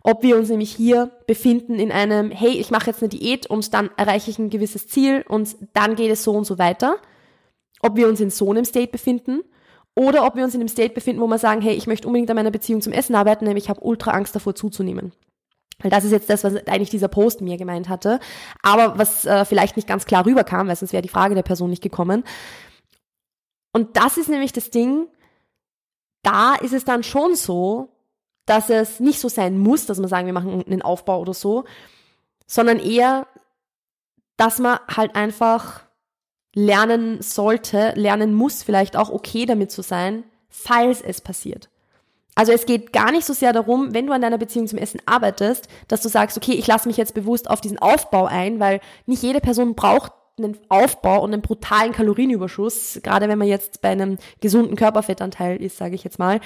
ob 0.04 0.22
wir 0.22 0.38
uns 0.38 0.50
nämlich 0.50 0.76
hier 0.76 1.12
befinden 1.28 1.80
in 1.80 1.92
einem, 1.92 2.30
hey, 2.30 2.52
ich 2.52 2.70
mache 2.72 2.88
jetzt 2.88 3.02
eine 3.02 3.10
Diät 3.10 3.48
und 3.48 3.74
dann 3.74 3.90
erreiche 3.98 4.30
ich 4.30 4.38
ein 4.38 4.50
gewisses 4.50 4.88
Ziel 4.88 5.24
und 5.28 5.56
dann 5.74 5.96
geht 5.96 6.12
es 6.12 6.24
so 6.24 6.34
und 6.34 6.46
so 6.46 6.60
weiter. 6.60 6.98
Ob 7.82 7.96
wir 7.96 8.08
uns 8.08 8.20
in 8.20 8.30
so 8.30 8.52
einem 8.52 8.66
State 8.66 8.92
befinden 8.92 9.42
oder 9.96 10.26
ob 10.26 10.36
wir 10.36 10.44
uns 10.44 10.56
in 10.56 10.62
einem 10.62 10.70
State 10.70 10.94
befinden, 10.94 11.22
wo 11.22 11.28
wir 11.28 11.38
sagen, 11.38 11.62
hey, 11.62 11.74
ich 11.74 11.88
möchte 11.88 12.08
unbedingt 12.08 12.30
an 12.30 12.36
meiner 12.36 12.52
Beziehung 12.52 12.82
zum 12.82 12.94
Essen 12.94 13.16
arbeiten, 13.16 13.46
nämlich 13.46 13.66
ich 13.66 13.70
habe 13.70 13.84
ultra 13.84 14.12
Angst 14.12 14.36
davor 14.36 14.56
zuzunehmen. 14.56 15.12
Weil 15.80 15.92
das 15.92 16.04
ist 16.04 16.12
jetzt 16.12 16.30
das, 16.30 16.44
was 16.44 16.56
eigentlich 16.68 16.90
dieser 16.90 17.08
Post 17.08 17.42
mir 17.42 17.58
gemeint 17.58 17.90
hatte. 17.90 18.20
Aber 18.62 18.98
was 18.98 19.26
äh, 19.26 19.46
vielleicht 19.46 19.76
nicht 19.76 19.88
ganz 19.88 20.06
klar 20.06 20.26
rüberkam, 20.26 20.68
weil 20.68 20.76
sonst 20.76 20.94
wäre 20.94 21.02
die 21.02 21.10
Frage 21.10 21.36
der 21.36 21.44
Person 21.44 21.70
nicht 21.70 21.82
gekommen. 21.82 22.24
Und 23.74 23.98
das 23.98 24.18
ist 24.18 24.30
nämlich 24.30 24.54
das 24.54 24.70
Ding, 24.70 25.08
da 26.24 26.56
ist 26.56 26.74
es 26.74 26.86
dann 26.86 27.04
schon 27.04 27.36
so, 27.36 27.90
dass 28.46 28.70
es 28.70 29.00
nicht 29.00 29.20
so 29.20 29.30
sein 29.30 29.58
muss, 29.58 29.86
dass 29.86 30.00
man 30.00 30.10
sagen, 30.10 30.26
wir 30.26 30.34
machen 30.34 30.64
einen 30.66 30.82
Aufbau 30.82 31.20
oder 31.20 31.34
so, 31.34 31.66
sondern 32.48 32.80
eher, 32.80 33.28
dass 34.38 34.60
man 34.60 34.80
halt 34.88 35.16
einfach 35.16 35.84
lernen 36.54 37.22
sollte, 37.22 37.94
lernen 37.96 38.34
muss, 38.34 38.64
vielleicht 38.64 38.98
auch 38.98 39.10
okay 39.10 39.46
damit 39.46 39.72
zu 39.72 39.82
sein, 39.82 40.24
falls 40.50 41.02
es 41.02 41.22
passiert. 41.22 41.70
Also 42.36 42.52
es 42.52 42.66
geht 42.66 42.94
gar 42.94 43.12
nicht 43.12 43.26
so 43.26 43.34
sehr 43.34 43.54
darum, 43.54 43.94
wenn 43.94 44.08
du 44.08 44.14
an 44.14 44.22
deiner 44.22 44.38
Beziehung 44.38 44.68
zum 44.68 44.80
Essen 44.80 45.02
arbeitest, 45.06 45.68
dass 45.88 46.02
du 46.02 46.10
sagst, 46.10 46.38
okay, 46.38 46.54
ich 46.54 46.68
lasse 46.68 46.88
mich 46.88 46.98
jetzt 46.98 47.14
bewusst 47.14 47.50
auf 47.50 47.62
diesen 47.62 47.80
Aufbau 47.80 48.26
ein, 48.26 48.60
weil 48.60 48.80
nicht 49.06 49.22
jede 49.22 49.42
Person 49.42 49.76
braucht 49.76 50.14
einen 50.38 50.58
Aufbau 50.70 51.22
und 51.22 51.34
einen 51.34 51.42
brutalen 51.42 51.92
Kalorienüberschuss, 51.92 53.02
gerade 53.04 53.28
wenn 53.28 53.38
man 53.38 53.48
jetzt 53.48 53.82
bei 53.82 53.90
einem 53.90 54.18
gesunden 54.40 54.76
Körperfettanteil 54.76 55.62
ist, 55.62 55.78
sage 55.78 55.96
ich 55.96 56.04
jetzt 56.04 56.20
mal, 56.20 56.40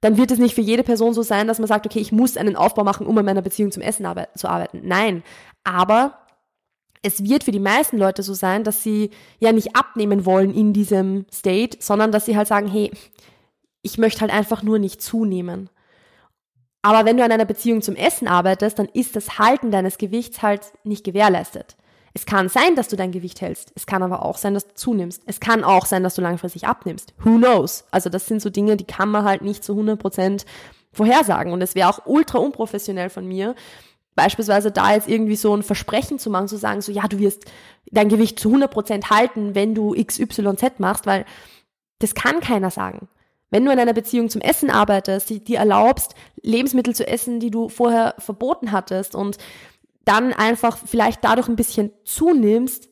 dann 0.00 0.16
wird 0.16 0.30
es 0.32 0.38
nicht 0.38 0.54
für 0.54 0.60
jede 0.60 0.82
Person 0.82 1.14
so 1.14 1.22
sein, 1.22 1.46
dass 1.46 1.58
man 1.58 1.68
sagt, 1.68 1.86
okay, 1.86 2.00
ich 2.00 2.12
muss 2.12 2.36
einen 2.36 2.56
Aufbau 2.56 2.84
machen, 2.84 3.06
um 3.06 3.16
an 3.16 3.24
meiner 3.24 3.42
Beziehung 3.42 3.70
zum 3.70 3.82
Essen 3.82 4.06
zu 4.34 4.48
arbeiten. 4.48 4.82
Nein, 4.84 5.22
aber 5.64 6.18
es 7.02 7.24
wird 7.24 7.44
für 7.44 7.50
die 7.50 7.60
meisten 7.60 7.98
Leute 7.98 8.22
so 8.22 8.32
sein, 8.32 8.64
dass 8.64 8.82
sie 8.82 9.10
ja 9.40 9.52
nicht 9.52 9.74
abnehmen 9.76 10.24
wollen 10.24 10.54
in 10.54 10.72
diesem 10.72 11.26
State, 11.32 11.78
sondern 11.80 12.12
dass 12.12 12.26
sie 12.26 12.36
halt 12.36 12.48
sagen, 12.48 12.68
hey, 12.68 12.92
ich 13.82 13.98
möchte 13.98 14.20
halt 14.20 14.32
einfach 14.32 14.62
nur 14.62 14.78
nicht 14.78 15.02
zunehmen. 15.02 15.68
Aber 16.82 17.04
wenn 17.04 17.16
du 17.16 17.24
an 17.24 17.32
einer 17.32 17.44
Beziehung 17.44 17.82
zum 17.82 17.96
Essen 17.96 18.28
arbeitest, 18.28 18.78
dann 18.78 18.86
ist 18.86 19.16
das 19.16 19.38
Halten 19.38 19.70
deines 19.70 19.98
Gewichts 19.98 20.42
halt 20.42 20.72
nicht 20.84 21.04
gewährleistet. 21.04 21.76
Es 22.14 22.26
kann 22.26 22.48
sein, 22.48 22.76
dass 22.76 22.88
du 22.88 22.96
dein 22.96 23.12
Gewicht 23.12 23.40
hältst. 23.40 23.72
Es 23.74 23.86
kann 23.86 24.02
aber 24.02 24.24
auch 24.24 24.36
sein, 24.36 24.54
dass 24.54 24.68
du 24.68 24.74
zunimmst. 24.74 25.22
Es 25.26 25.40
kann 25.40 25.64
auch 25.64 25.86
sein, 25.86 26.02
dass 26.02 26.14
du 26.14 26.22
langfristig 26.22 26.66
abnimmst. 26.66 27.14
Who 27.24 27.38
knows? 27.38 27.84
Also 27.90 28.10
das 28.10 28.26
sind 28.26 28.42
so 28.42 28.50
Dinge, 28.50 28.76
die 28.76 28.84
kann 28.84 29.08
man 29.08 29.24
halt 29.24 29.42
nicht 29.42 29.64
zu 29.64 29.72
100 29.72 29.98
Prozent 29.98 30.44
vorhersagen. 30.92 31.52
Und 31.52 31.62
es 31.62 31.74
wäre 31.74 31.88
auch 31.88 32.04
ultra 32.04 32.38
unprofessionell 32.38 33.08
von 33.08 33.26
mir, 33.26 33.54
beispielsweise 34.14 34.70
da 34.70 34.92
jetzt 34.92 35.08
irgendwie 35.08 35.36
so 35.36 35.54
ein 35.54 35.62
Versprechen 35.62 36.18
zu 36.18 36.30
machen, 36.30 36.48
zu 36.48 36.56
sagen, 36.56 36.80
so 36.80 36.92
ja, 36.92 37.06
du 37.08 37.18
wirst 37.18 37.44
dein 37.90 38.08
Gewicht 38.08 38.38
zu 38.38 38.48
100 38.48 38.70
Prozent 38.70 39.10
halten, 39.10 39.54
wenn 39.54 39.74
du 39.74 39.94
XYZ 39.94 40.78
machst, 40.78 41.06
weil 41.06 41.24
das 41.98 42.14
kann 42.14 42.40
keiner 42.40 42.70
sagen. 42.70 43.08
Wenn 43.50 43.64
du 43.64 43.72
in 43.72 43.78
einer 43.78 43.92
Beziehung 43.92 44.30
zum 44.30 44.40
Essen 44.40 44.70
arbeitest, 44.70 45.28
die 45.28 45.44
dir 45.44 45.58
erlaubst, 45.58 46.14
Lebensmittel 46.40 46.94
zu 46.94 47.06
essen, 47.06 47.38
die 47.38 47.50
du 47.50 47.68
vorher 47.68 48.14
verboten 48.18 48.72
hattest 48.72 49.14
und 49.14 49.36
dann 50.04 50.32
einfach 50.32 50.78
vielleicht 50.78 51.22
dadurch 51.22 51.48
ein 51.48 51.56
bisschen 51.56 51.92
zunimmst, 52.04 52.88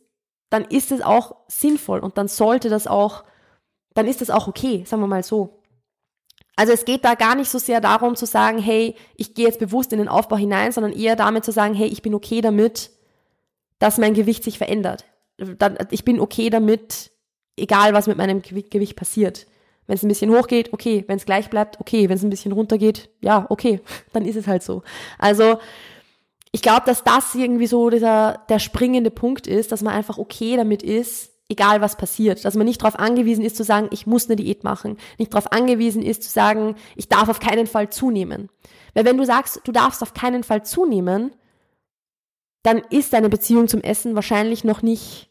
dann 0.50 0.64
ist 0.64 0.92
es 0.92 1.00
auch 1.00 1.36
sinnvoll 1.48 2.00
und 2.00 2.18
dann 2.18 2.28
sollte 2.28 2.68
das 2.68 2.86
auch, 2.86 3.24
dann 3.94 4.06
ist 4.06 4.20
das 4.20 4.30
auch 4.30 4.48
okay, 4.48 4.84
sagen 4.84 5.02
wir 5.02 5.06
mal 5.06 5.22
so. 5.22 5.59
Also 6.60 6.74
es 6.74 6.84
geht 6.84 7.06
da 7.06 7.14
gar 7.14 7.36
nicht 7.36 7.48
so 7.48 7.56
sehr 7.56 7.80
darum 7.80 8.16
zu 8.16 8.26
sagen, 8.26 8.58
hey, 8.58 8.94
ich 9.16 9.32
gehe 9.32 9.46
jetzt 9.46 9.60
bewusst 9.60 9.94
in 9.94 9.98
den 9.98 10.08
Aufbau 10.08 10.36
hinein, 10.36 10.72
sondern 10.72 10.92
eher 10.92 11.16
damit 11.16 11.42
zu 11.42 11.52
sagen, 11.52 11.72
hey, 11.72 11.88
ich 11.88 12.02
bin 12.02 12.12
okay 12.12 12.42
damit, 12.42 12.90
dass 13.78 13.96
mein 13.96 14.12
Gewicht 14.12 14.44
sich 14.44 14.58
verändert. 14.58 15.06
Ich 15.90 16.04
bin 16.04 16.20
okay 16.20 16.50
damit, 16.50 17.12
egal 17.56 17.94
was 17.94 18.08
mit 18.08 18.18
meinem 18.18 18.42
Gewicht 18.42 18.94
passiert. 18.94 19.46
Wenn 19.86 19.94
es 19.94 20.02
ein 20.02 20.08
bisschen 20.08 20.36
hochgeht, 20.36 20.74
okay. 20.74 21.02
Wenn 21.06 21.16
es 21.16 21.24
gleich 21.24 21.48
bleibt, 21.48 21.80
okay. 21.80 22.10
Wenn 22.10 22.18
es 22.18 22.22
ein 22.22 22.28
bisschen 22.28 22.52
runtergeht, 22.52 23.08
ja, 23.22 23.46
okay. 23.48 23.80
Dann 24.12 24.26
ist 24.26 24.36
es 24.36 24.46
halt 24.46 24.62
so. 24.62 24.82
Also 25.16 25.60
ich 26.52 26.60
glaube, 26.60 26.82
dass 26.84 27.04
das 27.04 27.34
irgendwie 27.34 27.68
so 27.68 27.88
dieser, 27.88 28.44
der 28.50 28.58
springende 28.58 29.10
Punkt 29.10 29.46
ist, 29.46 29.72
dass 29.72 29.80
man 29.80 29.94
einfach 29.94 30.18
okay 30.18 30.58
damit 30.58 30.82
ist, 30.82 31.32
egal 31.50 31.80
was 31.80 31.96
passiert. 31.96 32.44
Dass 32.44 32.54
man 32.54 32.66
nicht 32.66 32.80
darauf 32.80 32.98
angewiesen 32.98 33.44
ist 33.44 33.56
zu 33.56 33.64
sagen, 33.64 33.88
ich 33.90 34.06
muss 34.06 34.26
eine 34.26 34.36
Diät 34.36 34.64
machen. 34.64 34.96
Nicht 35.18 35.34
darauf 35.34 35.52
angewiesen 35.52 36.02
ist 36.02 36.22
zu 36.22 36.30
sagen, 36.30 36.76
ich 36.96 37.08
darf 37.08 37.28
auf 37.28 37.40
keinen 37.40 37.66
Fall 37.66 37.90
zunehmen. 37.90 38.48
Weil 38.94 39.04
wenn 39.04 39.18
du 39.18 39.26
sagst, 39.26 39.60
du 39.64 39.72
darfst 39.72 40.02
auf 40.02 40.14
keinen 40.14 40.44
Fall 40.44 40.64
zunehmen, 40.64 41.32
dann 42.62 42.78
ist 42.90 43.12
deine 43.12 43.28
Beziehung 43.28 43.68
zum 43.68 43.82
Essen 43.82 44.14
wahrscheinlich 44.14 44.64
noch 44.64 44.82
nicht, 44.82 45.30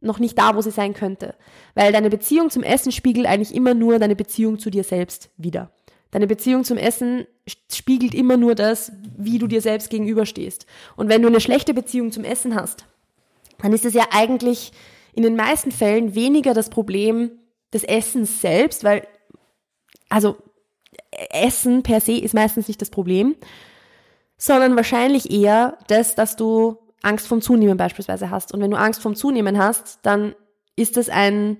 noch 0.00 0.18
nicht 0.18 0.38
da, 0.38 0.54
wo 0.54 0.60
sie 0.60 0.70
sein 0.70 0.94
könnte. 0.94 1.34
Weil 1.74 1.92
deine 1.92 2.10
Beziehung 2.10 2.50
zum 2.50 2.62
Essen 2.62 2.92
spiegelt 2.92 3.26
eigentlich 3.26 3.54
immer 3.54 3.74
nur 3.74 3.98
deine 3.98 4.16
Beziehung 4.16 4.58
zu 4.58 4.70
dir 4.70 4.84
selbst 4.84 5.30
wieder. 5.36 5.70
Deine 6.10 6.26
Beziehung 6.26 6.64
zum 6.64 6.76
Essen 6.76 7.26
spiegelt 7.70 8.14
immer 8.14 8.36
nur 8.36 8.54
das, 8.54 8.92
wie 9.16 9.38
du 9.38 9.46
dir 9.46 9.60
selbst 9.60 9.90
gegenüberstehst. 9.90 10.66
Und 10.96 11.08
wenn 11.08 11.22
du 11.22 11.28
eine 11.28 11.40
schlechte 11.40 11.74
Beziehung 11.74 12.12
zum 12.12 12.24
Essen 12.24 12.54
hast, 12.54 12.86
dann 13.58 13.72
ist 13.72 13.84
es 13.84 13.94
ja 13.94 14.04
eigentlich 14.12 14.72
in 15.16 15.22
den 15.22 15.34
meisten 15.34 15.72
Fällen 15.72 16.14
weniger 16.14 16.54
das 16.54 16.68
Problem 16.68 17.30
des 17.72 17.84
Essens 17.84 18.40
selbst, 18.40 18.84
weil, 18.84 19.06
also, 20.10 20.36
Essen 21.30 21.82
per 21.82 22.00
se 22.00 22.12
ist 22.12 22.34
meistens 22.34 22.68
nicht 22.68 22.82
das 22.82 22.90
Problem, 22.90 23.34
sondern 24.36 24.76
wahrscheinlich 24.76 25.30
eher 25.30 25.78
das, 25.88 26.14
dass 26.14 26.36
du 26.36 26.76
Angst 27.02 27.26
vom 27.26 27.40
Zunehmen 27.40 27.78
beispielsweise 27.78 28.30
hast. 28.30 28.52
Und 28.52 28.60
wenn 28.60 28.70
du 28.70 28.76
Angst 28.76 29.00
vom 29.00 29.16
Zunehmen 29.16 29.56
hast, 29.56 30.00
dann 30.02 30.34
ist 30.76 30.98
das 30.98 31.08
ein, 31.08 31.58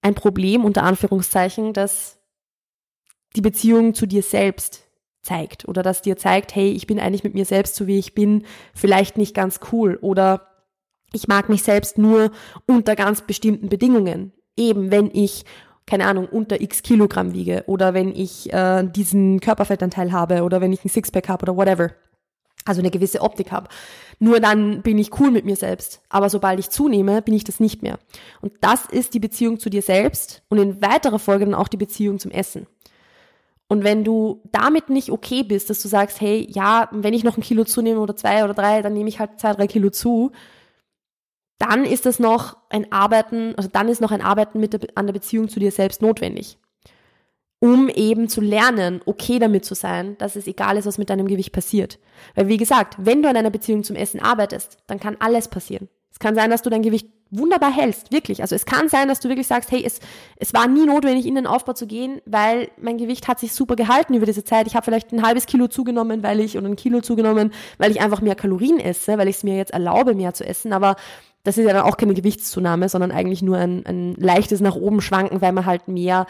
ein 0.00 0.14
Problem 0.14 0.64
unter 0.64 0.82
Anführungszeichen, 0.82 1.74
das 1.74 2.18
die 3.36 3.42
Beziehung 3.42 3.92
zu 3.92 4.06
dir 4.06 4.22
selbst 4.22 4.84
zeigt 5.20 5.68
oder 5.68 5.82
das 5.82 6.00
dir 6.00 6.16
zeigt, 6.16 6.54
hey, 6.54 6.70
ich 6.70 6.86
bin 6.86 6.98
eigentlich 6.98 7.24
mit 7.24 7.34
mir 7.34 7.44
selbst 7.44 7.74
so 7.74 7.86
wie 7.86 7.98
ich 7.98 8.14
bin, 8.14 8.46
vielleicht 8.74 9.18
nicht 9.18 9.34
ganz 9.34 9.60
cool 9.72 9.98
oder 10.00 10.47
ich 11.12 11.28
mag 11.28 11.48
mich 11.48 11.62
selbst 11.62 11.98
nur 11.98 12.30
unter 12.66 12.96
ganz 12.96 13.22
bestimmten 13.22 13.68
Bedingungen. 13.68 14.32
Eben 14.56 14.90
wenn 14.90 15.10
ich 15.12 15.44
keine 15.88 16.06
Ahnung, 16.06 16.26
unter 16.26 16.60
x 16.60 16.82
Kilogramm 16.82 17.32
wiege 17.32 17.64
oder 17.66 17.94
wenn 17.94 18.14
ich 18.14 18.52
äh, 18.52 18.84
diesen 18.84 19.40
Körperfettanteil 19.40 20.12
habe 20.12 20.42
oder 20.42 20.60
wenn 20.60 20.72
ich 20.72 20.84
ein 20.84 20.90
Sixpack 20.90 21.28
habe 21.28 21.44
oder 21.44 21.56
whatever. 21.56 21.90
Also 22.64 22.80
eine 22.80 22.90
gewisse 22.90 23.22
Optik 23.22 23.50
habe. 23.50 23.68
Nur 24.18 24.40
dann 24.40 24.82
bin 24.82 24.98
ich 24.98 25.18
cool 25.18 25.30
mit 25.30 25.46
mir 25.46 25.56
selbst. 25.56 26.02
Aber 26.10 26.28
sobald 26.28 26.58
ich 26.58 26.68
zunehme, 26.68 27.22
bin 27.22 27.32
ich 27.32 27.44
das 27.44 27.60
nicht 27.60 27.82
mehr. 27.82 27.98
Und 28.42 28.52
das 28.60 28.84
ist 28.84 29.14
die 29.14 29.20
Beziehung 29.20 29.58
zu 29.58 29.70
dir 29.70 29.80
selbst 29.80 30.42
und 30.50 30.58
in 30.58 30.82
weiterer 30.82 31.18
Folge 31.18 31.46
dann 31.46 31.54
auch 31.54 31.68
die 31.68 31.78
Beziehung 31.78 32.18
zum 32.18 32.30
Essen. 32.30 32.66
Und 33.68 33.84
wenn 33.84 34.04
du 34.04 34.42
damit 34.52 34.90
nicht 34.90 35.10
okay 35.10 35.42
bist, 35.42 35.70
dass 35.70 35.80
du 35.80 35.88
sagst, 35.88 36.20
hey, 36.20 36.46
ja, 36.50 36.88
wenn 36.90 37.14
ich 37.14 37.24
noch 37.24 37.36
ein 37.38 37.42
Kilo 37.42 37.64
zunehme 37.64 38.00
oder 38.00 38.16
zwei 38.16 38.44
oder 38.44 38.54
drei, 38.54 38.82
dann 38.82 38.92
nehme 38.92 39.08
ich 39.08 39.20
halt 39.20 39.40
zwei, 39.40 39.52
drei 39.52 39.66
Kilo 39.66 39.90
zu, 39.90 40.32
dann 41.58 41.84
ist 41.84 42.06
das 42.06 42.18
noch 42.18 42.56
ein 42.70 42.92
Arbeiten, 42.92 43.54
also 43.56 43.68
dann 43.72 43.88
ist 43.88 44.00
noch 44.00 44.12
ein 44.12 44.22
Arbeiten 44.22 44.60
mit 44.60 44.72
der, 44.72 44.80
an 44.94 45.06
der 45.06 45.12
Beziehung 45.12 45.48
zu 45.48 45.60
dir 45.60 45.72
selbst 45.72 46.02
notwendig. 46.02 46.58
Um 47.60 47.88
eben 47.88 48.28
zu 48.28 48.40
lernen, 48.40 49.00
okay 49.04 49.40
damit 49.40 49.64
zu 49.64 49.74
sein, 49.74 50.16
dass 50.18 50.36
es 50.36 50.46
egal 50.46 50.76
ist, 50.76 50.86
was 50.86 50.98
mit 50.98 51.10
deinem 51.10 51.26
Gewicht 51.26 51.52
passiert. 51.52 51.98
Weil 52.36 52.46
wie 52.46 52.56
gesagt, 52.56 52.94
wenn 52.98 53.22
du 53.22 53.28
an 53.28 53.36
einer 53.36 53.50
Beziehung 53.50 53.82
zum 53.82 53.96
Essen 53.96 54.20
arbeitest, 54.20 54.78
dann 54.86 55.00
kann 55.00 55.16
alles 55.18 55.48
passieren. 55.48 55.88
Es 56.10 56.18
kann 56.18 56.34
sein, 56.34 56.50
dass 56.50 56.62
du 56.62 56.70
dein 56.70 56.82
Gewicht 56.82 57.08
wunderbar 57.30 57.70
hältst, 57.70 58.10
wirklich. 58.10 58.40
Also 58.40 58.54
es 58.54 58.64
kann 58.64 58.88
sein, 58.88 59.08
dass 59.08 59.20
du 59.20 59.28
wirklich 59.28 59.46
sagst, 59.46 59.70
hey, 59.70 59.82
es, 59.84 60.00
es 60.36 60.54
war 60.54 60.66
nie 60.66 60.86
notwendig, 60.86 61.26
in 61.26 61.34
den 61.34 61.46
Aufbau 61.46 61.74
zu 61.74 61.86
gehen, 61.86 62.20
weil 62.24 62.70
mein 62.80 62.96
Gewicht 62.96 63.28
hat 63.28 63.38
sich 63.38 63.52
super 63.52 63.76
gehalten 63.76 64.14
über 64.14 64.26
diese 64.26 64.44
Zeit. 64.44 64.66
Ich 64.66 64.74
habe 64.74 64.84
vielleicht 64.84 65.12
ein 65.12 65.22
halbes 65.22 65.46
Kilo 65.46 65.68
zugenommen, 65.68 66.22
weil 66.22 66.40
ich, 66.40 66.56
oder 66.56 66.66
ein 66.66 66.76
Kilo 66.76 67.00
zugenommen, 67.00 67.52
weil 67.76 67.90
ich 67.90 68.00
einfach 68.00 68.22
mehr 68.22 68.34
Kalorien 68.34 68.80
esse, 68.80 69.18
weil 69.18 69.28
ich 69.28 69.36
es 69.36 69.44
mir 69.44 69.56
jetzt 69.56 69.72
erlaube, 69.72 70.14
mehr 70.14 70.32
zu 70.32 70.46
essen. 70.46 70.72
Aber 70.72 70.96
das 71.44 71.58
ist 71.58 71.66
ja 71.66 71.72
dann 71.72 71.84
auch 71.84 71.96
keine 71.96 72.14
Gewichtszunahme, 72.14 72.88
sondern 72.88 73.12
eigentlich 73.12 73.42
nur 73.42 73.58
ein, 73.58 73.84
ein 73.86 74.14
leichtes 74.14 74.60
nach 74.60 74.76
oben 74.76 75.00
schwanken, 75.00 75.40
weil 75.40 75.52
man 75.52 75.66
halt 75.66 75.88
mehr 75.88 76.26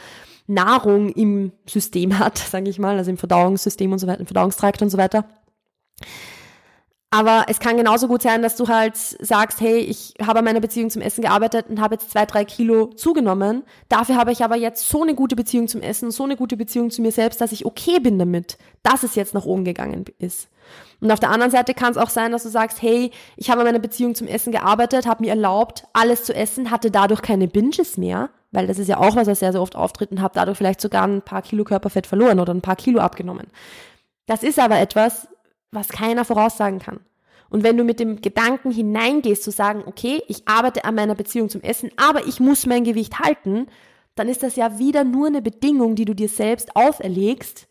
Nahrung 0.46 1.10
im 1.10 1.52
System 1.66 2.18
hat, 2.18 2.38
sage 2.50 2.68
ich 2.68 2.78
mal, 2.78 2.96
also 2.96 3.10
im 3.10 3.18
Verdauungssystem 3.18 3.92
und 3.92 3.98
so 3.98 4.06
weiter, 4.06 4.20
im 4.20 4.26
Verdauungstrakt 4.26 4.82
und 4.82 4.90
so 4.90 4.98
weiter. 4.98 5.24
Aber 7.10 7.46
es 7.48 7.58
kann 7.58 7.78
genauso 7.78 8.06
gut 8.06 8.20
sein, 8.20 8.42
dass 8.42 8.56
du 8.56 8.68
halt 8.68 8.94
sagst, 8.96 9.62
hey, 9.62 9.78
ich 9.78 10.14
habe 10.20 10.40
an 10.40 10.44
meiner 10.44 10.60
Beziehung 10.60 10.90
zum 10.90 11.00
Essen 11.00 11.22
gearbeitet 11.22 11.66
und 11.70 11.80
habe 11.80 11.94
jetzt 11.94 12.10
zwei, 12.10 12.26
drei 12.26 12.44
Kilo 12.44 12.88
zugenommen. 12.88 13.62
Dafür 13.88 14.16
habe 14.16 14.30
ich 14.30 14.44
aber 14.44 14.56
jetzt 14.56 14.86
so 14.88 15.02
eine 15.02 15.14
gute 15.14 15.34
Beziehung 15.34 15.68
zum 15.68 15.80
Essen, 15.80 16.10
so 16.10 16.24
eine 16.24 16.36
gute 16.36 16.58
Beziehung 16.58 16.90
zu 16.90 17.00
mir 17.00 17.12
selbst, 17.12 17.40
dass 17.40 17.52
ich 17.52 17.64
okay 17.64 17.98
bin 17.98 18.18
damit, 18.18 18.58
dass 18.82 19.04
es 19.04 19.14
jetzt 19.14 19.32
nach 19.32 19.46
oben 19.46 19.64
gegangen 19.64 20.04
ist. 20.18 20.48
Und 21.00 21.10
auf 21.10 21.20
der 21.20 21.30
anderen 21.30 21.50
Seite 21.50 21.72
kann 21.72 21.92
es 21.92 21.96
auch 21.96 22.10
sein, 22.10 22.30
dass 22.30 22.42
du 22.42 22.50
sagst, 22.50 22.82
hey, 22.82 23.10
ich 23.36 23.48
habe 23.50 23.60
an 23.60 23.66
meiner 23.66 23.78
Beziehung 23.78 24.14
zum 24.14 24.26
Essen 24.26 24.52
gearbeitet, 24.52 25.06
habe 25.06 25.22
mir 25.24 25.30
erlaubt, 25.30 25.84
alles 25.94 26.24
zu 26.24 26.34
essen, 26.34 26.70
hatte 26.70 26.90
dadurch 26.90 27.22
keine 27.22 27.48
Binges 27.48 27.96
mehr, 27.96 28.28
weil 28.50 28.66
das 28.66 28.78
ist 28.78 28.88
ja 28.88 28.98
auch 28.98 29.16
was, 29.16 29.28
was 29.28 29.38
sehr, 29.38 29.52
sehr 29.52 29.62
oft 29.62 29.76
auftritt 29.76 30.10
und 30.10 30.20
habe 30.20 30.34
dadurch 30.34 30.58
vielleicht 30.58 30.82
sogar 30.82 31.06
ein 31.06 31.22
paar 31.22 31.40
Kilo 31.40 31.64
Körperfett 31.64 32.06
verloren 32.06 32.38
oder 32.38 32.52
ein 32.52 32.60
paar 32.60 32.76
Kilo 32.76 33.00
abgenommen. 33.00 33.46
Das 34.26 34.42
ist 34.42 34.58
aber 34.58 34.78
etwas, 34.78 35.28
was 35.70 35.88
keiner 35.88 36.24
voraussagen 36.24 36.78
kann. 36.78 37.00
Und 37.50 37.62
wenn 37.62 37.76
du 37.76 37.84
mit 37.84 37.98
dem 37.98 38.20
Gedanken 38.20 38.70
hineingehst 38.70 39.42
zu 39.42 39.50
sagen, 39.50 39.82
okay, 39.86 40.22
ich 40.28 40.46
arbeite 40.46 40.84
an 40.84 40.94
meiner 40.94 41.14
Beziehung 41.14 41.48
zum 41.48 41.62
Essen, 41.62 41.90
aber 41.96 42.26
ich 42.26 42.40
muss 42.40 42.66
mein 42.66 42.84
Gewicht 42.84 43.18
halten, 43.20 43.66
dann 44.14 44.28
ist 44.28 44.42
das 44.42 44.56
ja 44.56 44.78
wieder 44.78 45.04
nur 45.04 45.28
eine 45.28 45.40
Bedingung, 45.40 45.94
die 45.94 46.04
du 46.04 46.14
dir 46.14 46.28
selbst 46.28 46.76
auferlegst, 46.76 47.68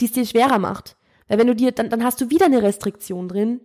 die 0.00 0.06
es 0.06 0.12
dir 0.12 0.26
schwerer 0.26 0.58
macht. 0.58 0.96
Weil 1.28 1.38
wenn 1.38 1.46
du 1.46 1.54
dir, 1.54 1.72
dann, 1.72 1.88
dann 1.88 2.04
hast 2.04 2.20
du 2.20 2.30
wieder 2.30 2.46
eine 2.46 2.62
Restriktion 2.62 3.28
drin, 3.28 3.60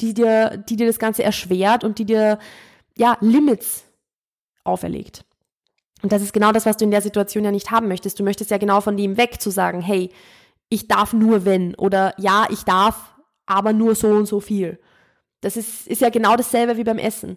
die 0.00 0.14
dir, 0.14 0.56
die 0.68 0.76
dir 0.76 0.86
das 0.86 0.98
Ganze 0.98 1.22
erschwert 1.22 1.84
und 1.84 1.98
die 1.98 2.06
dir, 2.06 2.38
ja, 2.96 3.18
Limits 3.20 3.84
auferlegt. 4.64 5.24
Und 6.02 6.12
das 6.12 6.22
ist 6.22 6.32
genau 6.32 6.52
das, 6.52 6.66
was 6.66 6.76
du 6.76 6.84
in 6.84 6.90
der 6.90 7.02
Situation 7.02 7.44
ja 7.44 7.50
nicht 7.50 7.70
haben 7.70 7.88
möchtest. 7.88 8.18
Du 8.18 8.24
möchtest 8.24 8.50
ja 8.50 8.58
genau 8.58 8.80
von 8.80 8.96
dem 8.96 9.16
weg 9.16 9.40
zu 9.40 9.50
sagen, 9.50 9.82
hey, 9.82 10.10
ich 10.70 10.88
darf 10.88 11.12
nur 11.12 11.44
wenn 11.44 11.74
oder 11.74 12.14
ja, 12.16 12.46
ich 12.48 12.64
darf, 12.64 13.14
aber 13.44 13.74
nur 13.74 13.94
so 13.94 14.08
und 14.08 14.26
so 14.26 14.40
viel. 14.40 14.78
Das 15.42 15.56
ist, 15.56 15.86
ist 15.86 16.00
ja 16.00 16.08
genau 16.08 16.36
dasselbe 16.36 16.76
wie 16.76 16.84
beim 16.84 16.98
Essen. 16.98 17.36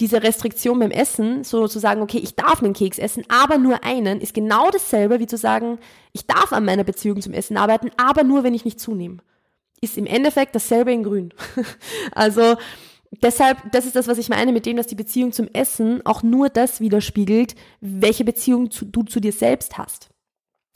Diese 0.00 0.22
Restriktion 0.22 0.78
beim 0.78 0.90
Essen, 0.90 1.44
so 1.44 1.68
zu 1.68 1.78
sagen, 1.78 2.00
okay, 2.00 2.18
ich 2.18 2.34
darf 2.34 2.62
einen 2.62 2.72
Keks 2.72 2.98
essen, 2.98 3.24
aber 3.28 3.58
nur 3.58 3.84
einen, 3.84 4.20
ist 4.20 4.32
genau 4.32 4.70
dasselbe 4.70 5.20
wie 5.20 5.26
zu 5.26 5.36
sagen, 5.36 5.78
ich 6.12 6.26
darf 6.26 6.52
an 6.52 6.64
meiner 6.64 6.82
Beziehung 6.82 7.20
zum 7.20 7.34
Essen 7.34 7.58
arbeiten, 7.58 7.90
aber 7.98 8.24
nur, 8.24 8.42
wenn 8.42 8.54
ich 8.54 8.64
nicht 8.64 8.80
zunehme. 8.80 9.18
Ist 9.82 9.98
im 9.98 10.06
Endeffekt 10.06 10.54
dasselbe 10.54 10.92
in 10.92 11.02
grün. 11.02 11.34
also, 12.12 12.56
deshalb, 13.22 13.70
das 13.72 13.84
ist 13.84 13.96
das, 13.96 14.08
was 14.08 14.16
ich 14.16 14.30
meine 14.30 14.52
mit 14.52 14.64
dem, 14.64 14.78
dass 14.78 14.86
die 14.86 14.94
Beziehung 14.94 15.32
zum 15.32 15.48
Essen 15.52 16.06
auch 16.06 16.22
nur 16.22 16.48
das 16.48 16.80
widerspiegelt, 16.80 17.54
welche 17.80 18.24
Beziehung 18.24 18.70
zu, 18.70 18.86
du 18.86 19.02
zu 19.02 19.20
dir 19.20 19.32
selbst 19.32 19.76
hast. 19.76 20.11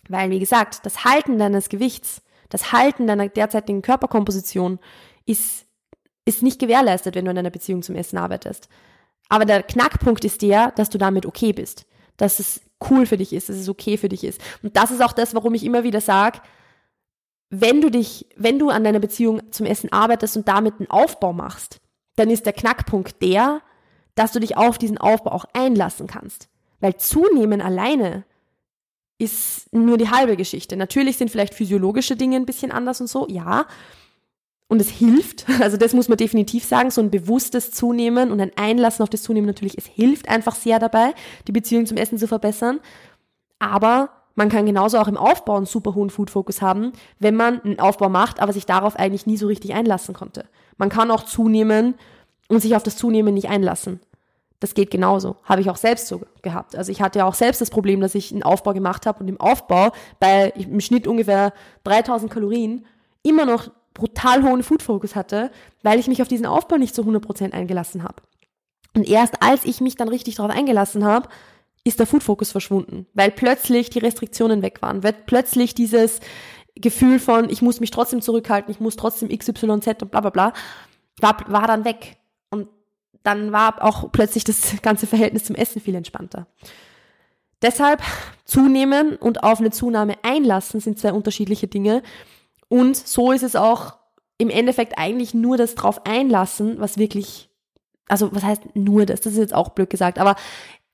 Weil, 0.08 0.30
wie 0.30 0.38
gesagt, 0.38 0.84
das 0.84 1.04
Halten 1.04 1.38
deines 1.38 1.68
Gewichts, 1.68 2.22
das 2.48 2.72
Halten 2.72 3.06
deiner 3.06 3.28
derzeitigen 3.28 3.82
Körperkomposition 3.82 4.78
ist, 5.24 5.66
ist 6.24 6.42
nicht 6.42 6.58
gewährleistet, 6.58 7.14
wenn 7.14 7.24
du 7.24 7.30
in 7.30 7.38
einer 7.38 7.50
Beziehung 7.50 7.82
zum 7.82 7.96
Essen 7.96 8.18
arbeitest. 8.18 8.68
Aber 9.28 9.44
der 9.44 9.62
Knackpunkt 9.62 10.24
ist 10.24 10.42
der, 10.42 10.70
dass 10.72 10.90
du 10.90 10.98
damit 10.98 11.26
okay 11.26 11.52
bist. 11.52 11.86
Dass 12.16 12.38
es 12.38 12.60
cool 12.90 13.06
für 13.06 13.16
dich 13.16 13.32
ist, 13.32 13.48
dass 13.48 13.56
es 13.56 13.68
okay 13.68 13.96
für 13.96 14.08
dich 14.08 14.24
ist. 14.24 14.40
Und 14.62 14.76
das 14.76 14.90
ist 14.90 15.02
auch 15.02 15.12
das, 15.12 15.34
warum 15.34 15.54
ich 15.54 15.64
immer 15.64 15.82
wieder 15.82 16.00
sage, 16.00 16.40
wenn 17.50 17.80
du 17.80 17.90
dich, 17.90 18.26
wenn 18.36 18.58
du 18.58 18.70
an 18.70 18.84
deiner 18.84 18.98
Beziehung 18.98 19.52
zum 19.52 19.66
Essen 19.66 19.92
arbeitest 19.92 20.36
und 20.36 20.48
damit 20.48 20.74
einen 20.78 20.90
Aufbau 20.90 21.32
machst, 21.32 21.80
dann 22.16 22.30
ist 22.30 22.46
der 22.46 22.52
Knackpunkt 22.52 23.22
der, 23.22 23.60
dass 24.14 24.32
du 24.32 24.40
dich 24.40 24.56
auf 24.56 24.78
diesen 24.78 24.98
Aufbau 24.98 25.32
auch 25.32 25.44
einlassen 25.52 26.06
kannst. 26.06 26.48
Weil 26.80 26.96
zunehmen 26.96 27.60
alleine 27.60 28.24
ist 29.18 29.72
nur 29.72 29.98
die 29.98 30.10
halbe 30.10 30.36
Geschichte. 30.36 30.76
Natürlich 30.76 31.16
sind 31.16 31.30
vielleicht 31.30 31.54
physiologische 31.54 32.16
Dinge 32.16 32.36
ein 32.36 32.46
bisschen 32.46 32.70
anders 32.70 33.00
und 33.00 33.08
so, 33.08 33.26
ja. 33.28 33.66
Und 34.68 34.80
es 34.80 34.90
hilft, 34.90 35.46
also 35.60 35.76
das 35.76 35.92
muss 35.92 36.08
man 36.08 36.18
definitiv 36.18 36.64
sagen, 36.64 36.90
so 36.90 37.00
ein 37.00 37.10
bewusstes 37.10 37.70
Zunehmen 37.70 38.30
und 38.30 38.40
ein 38.40 38.52
Einlassen 38.56 39.02
auf 39.02 39.10
das 39.10 39.22
Zunehmen 39.22 39.46
natürlich, 39.46 39.78
es 39.78 39.86
hilft 39.86 40.28
einfach 40.28 40.54
sehr 40.54 40.78
dabei, 40.78 41.14
die 41.46 41.52
Beziehung 41.52 41.86
zum 41.86 41.96
Essen 41.96 42.18
zu 42.18 42.28
verbessern. 42.28 42.80
Aber 43.58 44.10
man 44.34 44.50
kann 44.50 44.66
genauso 44.66 44.98
auch 44.98 45.08
im 45.08 45.16
Aufbau 45.16 45.56
einen 45.56 45.66
super 45.66 45.94
hohen 45.94 46.10
Food-Fokus 46.10 46.60
haben, 46.60 46.92
wenn 47.18 47.36
man 47.36 47.62
einen 47.62 47.80
Aufbau 47.80 48.10
macht, 48.10 48.40
aber 48.40 48.52
sich 48.52 48.66
darauf 48.66 48.96
eigentlich 48.96 49.26
nie 49.26 49.38
so 49.38 49.46
richtig 49.46 49.72
einlassen 49.72 50.14
konnte. 50.14 50.44
Man 50.76 50.90
kann 50.90 51.10
auch 51.10 51.24
zunehmen 51.24 51.94
und 52.48 52.60
sich 52.60 52.76
auf 52.76 52.82
das 52.82 52.96
Zunehmen 52.96 53.32
nicht 53.32 53.48
einlassen. 53.48 54.00
Das 54.60 54.74
geht 54.74 54.90
genauso. 54.90 55.36
Habe 55.44 55.60
ich 55.60 55.68
auch 55.68 55.76
selbst 55.76 56.08
so 56.08 56.22
gehabt. 56.42 56.76
Also 56.76 56.90
ich 56.90 57.02
hatte 57.02 57.18
ja 57.18 57.26
auch 57.26 57.34
selbst 57.34 57.60
das 57.60 57.70
Problem, 57.70 58.00
dass 58.00 58.14
ich 58.14 58.32
einen 58.32 58.42
Aufbau 58.42 58.72
gemacht 58.72 59.06
habe 59.06 59.20
und 59.20 59.28
im 59.28 59.40
Aufbau 59.40 59.92
bei 60.18 60.52
im 60.56 60.80
Schnitt 60.80 61.06
ungefähr 61.06 61.52
3000 61.84 62.32
Kalorien 62.32 62.86
immer 63.22 63.44
noch 63.44 63.68
brutal 63.92 64.42
hohen 64.42 64.62
Food 64.62 64.82
Focus 64.82 65.14
hatte, 65.14 65.50
weil 65.82 65.98
ich 65.98 66.06
mich 66.06 66.22
auf 66.22 66.28
diesen 66.28 66.46
Aufbau 66.46 66.76
nicht 66.76 66.94
zu 66.94 67.02
100% 67.02 67.52
eingelassen 67.52 68.02
habe. 68.02 68.22
Und 68.94 69.08
erst 69.08 69.42
als 69.42 69.64
ich 69.64 69.80
mich 69.80 69.96
dann 69.96 70.08
richtig 70.08 70.36
darauf 70.36 70.50
eingelassen 70.54 71.04
habe, 71.04 71.28
ist 71.84 71.98
der 71.98 72.06
Food 72.06 72.22
Focus 72.22 72.50
verschwunden, 72.50 73.06
weil 73.14 73.30
plötzlich 73.30 73.90
die 73.90 74.00
Restriktionen 74.00 74.62
weg 74.62 74.82
waren, 74.82 75.02
weil 75.02 75.12
plötzlich 75.12 75.74
dieses 75.74 76.20
Gefühl 76.74 77.18
von, 77.18 77.48
ich 77.48 77.62
muss 77.62 77.80
mich 77.80 77.90
trotzdem 77.90 78.20
zurückhalten, 78.20 78.70
ich 78.70 78.80
muss 78.80 78.96
trotzdem 78.96 79.28
XYZ 79.28 80.02
und 80.02 80.10
bla 80.10 80.20
bla 80.20 80.30
bla, 80.30 80.52
war, 81.20 81.36
war 81.48 81.66
dann 81.66 81.84
weg 81.84 82.16
dann 83.22 83.52
war 83.52 83.82
auch 83.82 84.10
plötzlich 84.12 84.44
das 84.44 84.80
ganze 84.82 85.06
Verhältnis 85.06 85.44
zum 85.44 85.56
Essen 85.56 85.80
viel 85.80 85.94
entspannter. 85.94 86.46
Deshalb 87.62 88.02
zunehmen 88.44 89.16
und 89.16 89.42
auf 89.42 89.60
eine 89.60 89.70
Zunahme 89.70 90.14
einlassen 90.22 90.80
sind 90.80 90.98
zwei 90.98 91.12
unterschiedliche 91.12 91.68
Dinge. 91.68 92.02
Und 92.68 92.96
so 92.96 93.32
ist 93.32 93.42
es 93.42 93.56
auch 93.56 93.96
im 94.38 94.50
Endeffekt 94.50 94.98
eigentlich 94.98 95.34
nur 95.34 95.56
das 95.56 95.74
drauf 95.74 96.04
einlassen, 96.04 96.78
was 96.78 96.98
wirklich, 96.98 97.48
also 98.08 98.34
was 98.34 98.42
heißt 98.42 98.62
nur 98.74 99.06
das, 99.06 99.20
das 99.22 99.32
ist 99.32 99.38
jetzt 99.38 99.54
auch 99.54 99.70
blöd 99.70 99.88
gesagt, 99.88 100.18
aber 100.18 100.36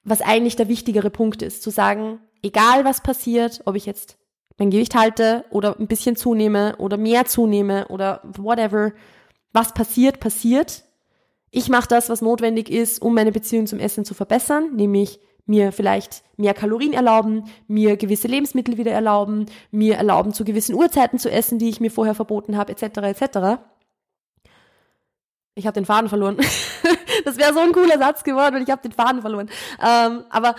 was 0.05 0.21
eigentlich 0.21 0.57
der 0.57 0.69
wichtigere 0.69 1.11
Punkt 1.11 1.43
ist, 1.43 1.63
zu 1.63 1.71
sagen, 1.71 2.21
egal 2.43 2.85
was 2.85 3.01
passiert, 3.01 3.63
ob 3.65 3.75
ich 3.75 3.87
jetzt 3.87 4.19
mein 4.59 4.71
Gewicht 4.71 4.95
halte 4.95 5.45
oder 5.51 5.79
ein 5.79 5.89
bisschen 5.89 6.15
zunehme 6.15 6.77
oder 6.77 6.97
mehr 6.97 7.25
zunehme 7.25 7.89
oder 7.89 8.21
whatever, 8.23 8.93
was 9.53 9.75
passiert, 9.75 10.21
passiert 10.21 10.85
ich 11.55 11.69
mache 11.69 11.87
das, 11.87 12.09
was 12.09 12.23
notwendig 12.23 12.71
ist, 12.71 13.01
um 13.03 13.15
meine 13.15 13.31
Beziehung 13.31 13.67
zum 13.67 13.79
Essen 13.79 14.07
zu 14.07 14.15
verbessern, 14.15 14.75
nämlich 14.75 15.21
mir 15.45 15.71
vielleicht 15.71 16.23
mehr 16.39 16.55
Kalorien 16.55 16.95
erlauben, 16.95 17.45
mir 17.69 17.99
gewisse 17.99 18.27
Lebensmittel 18.27 18.79
wieder 18.79 18.93
erlauben, 18.93 19.47
mir 19.71 19.97
erlauben, 19.97 20.33
zu 20.33 20.45
gewissen 20.45 20.75
Uhrzeiten 20.75 21.19
zu 21.19 21.31
essen, 21.31 21.59
die 21.59 21.69
ich 21.69 21.79
mir 21.79 21.91
vorher 21.91 22.15
verboten 22.15 22.57
habe, 22.57 22.73
etc. 22.73 22.99
etc. 22.99 23.61
Ich 25.55 25.67
habe 25.67 25.75
den 25.75 25.85
Faden 25.85 26.09
verloren. 26.09 26.39
das 27.27 27.37
wäre 27.37 27.53
so 27.53 27.61
ein 27.61 27.73
cooler 27.73 27.99
Satz 27.99 28.25
geworden 28.25 28.57
und 28.57 28.63
ich 28.63 28.71
habe 28.71 28.83
den 28.83 28.93
Faden 28.93 29.21
verloren. 29.21 29.51
Ähm, 29.79 30.25
aber 30.31 30.55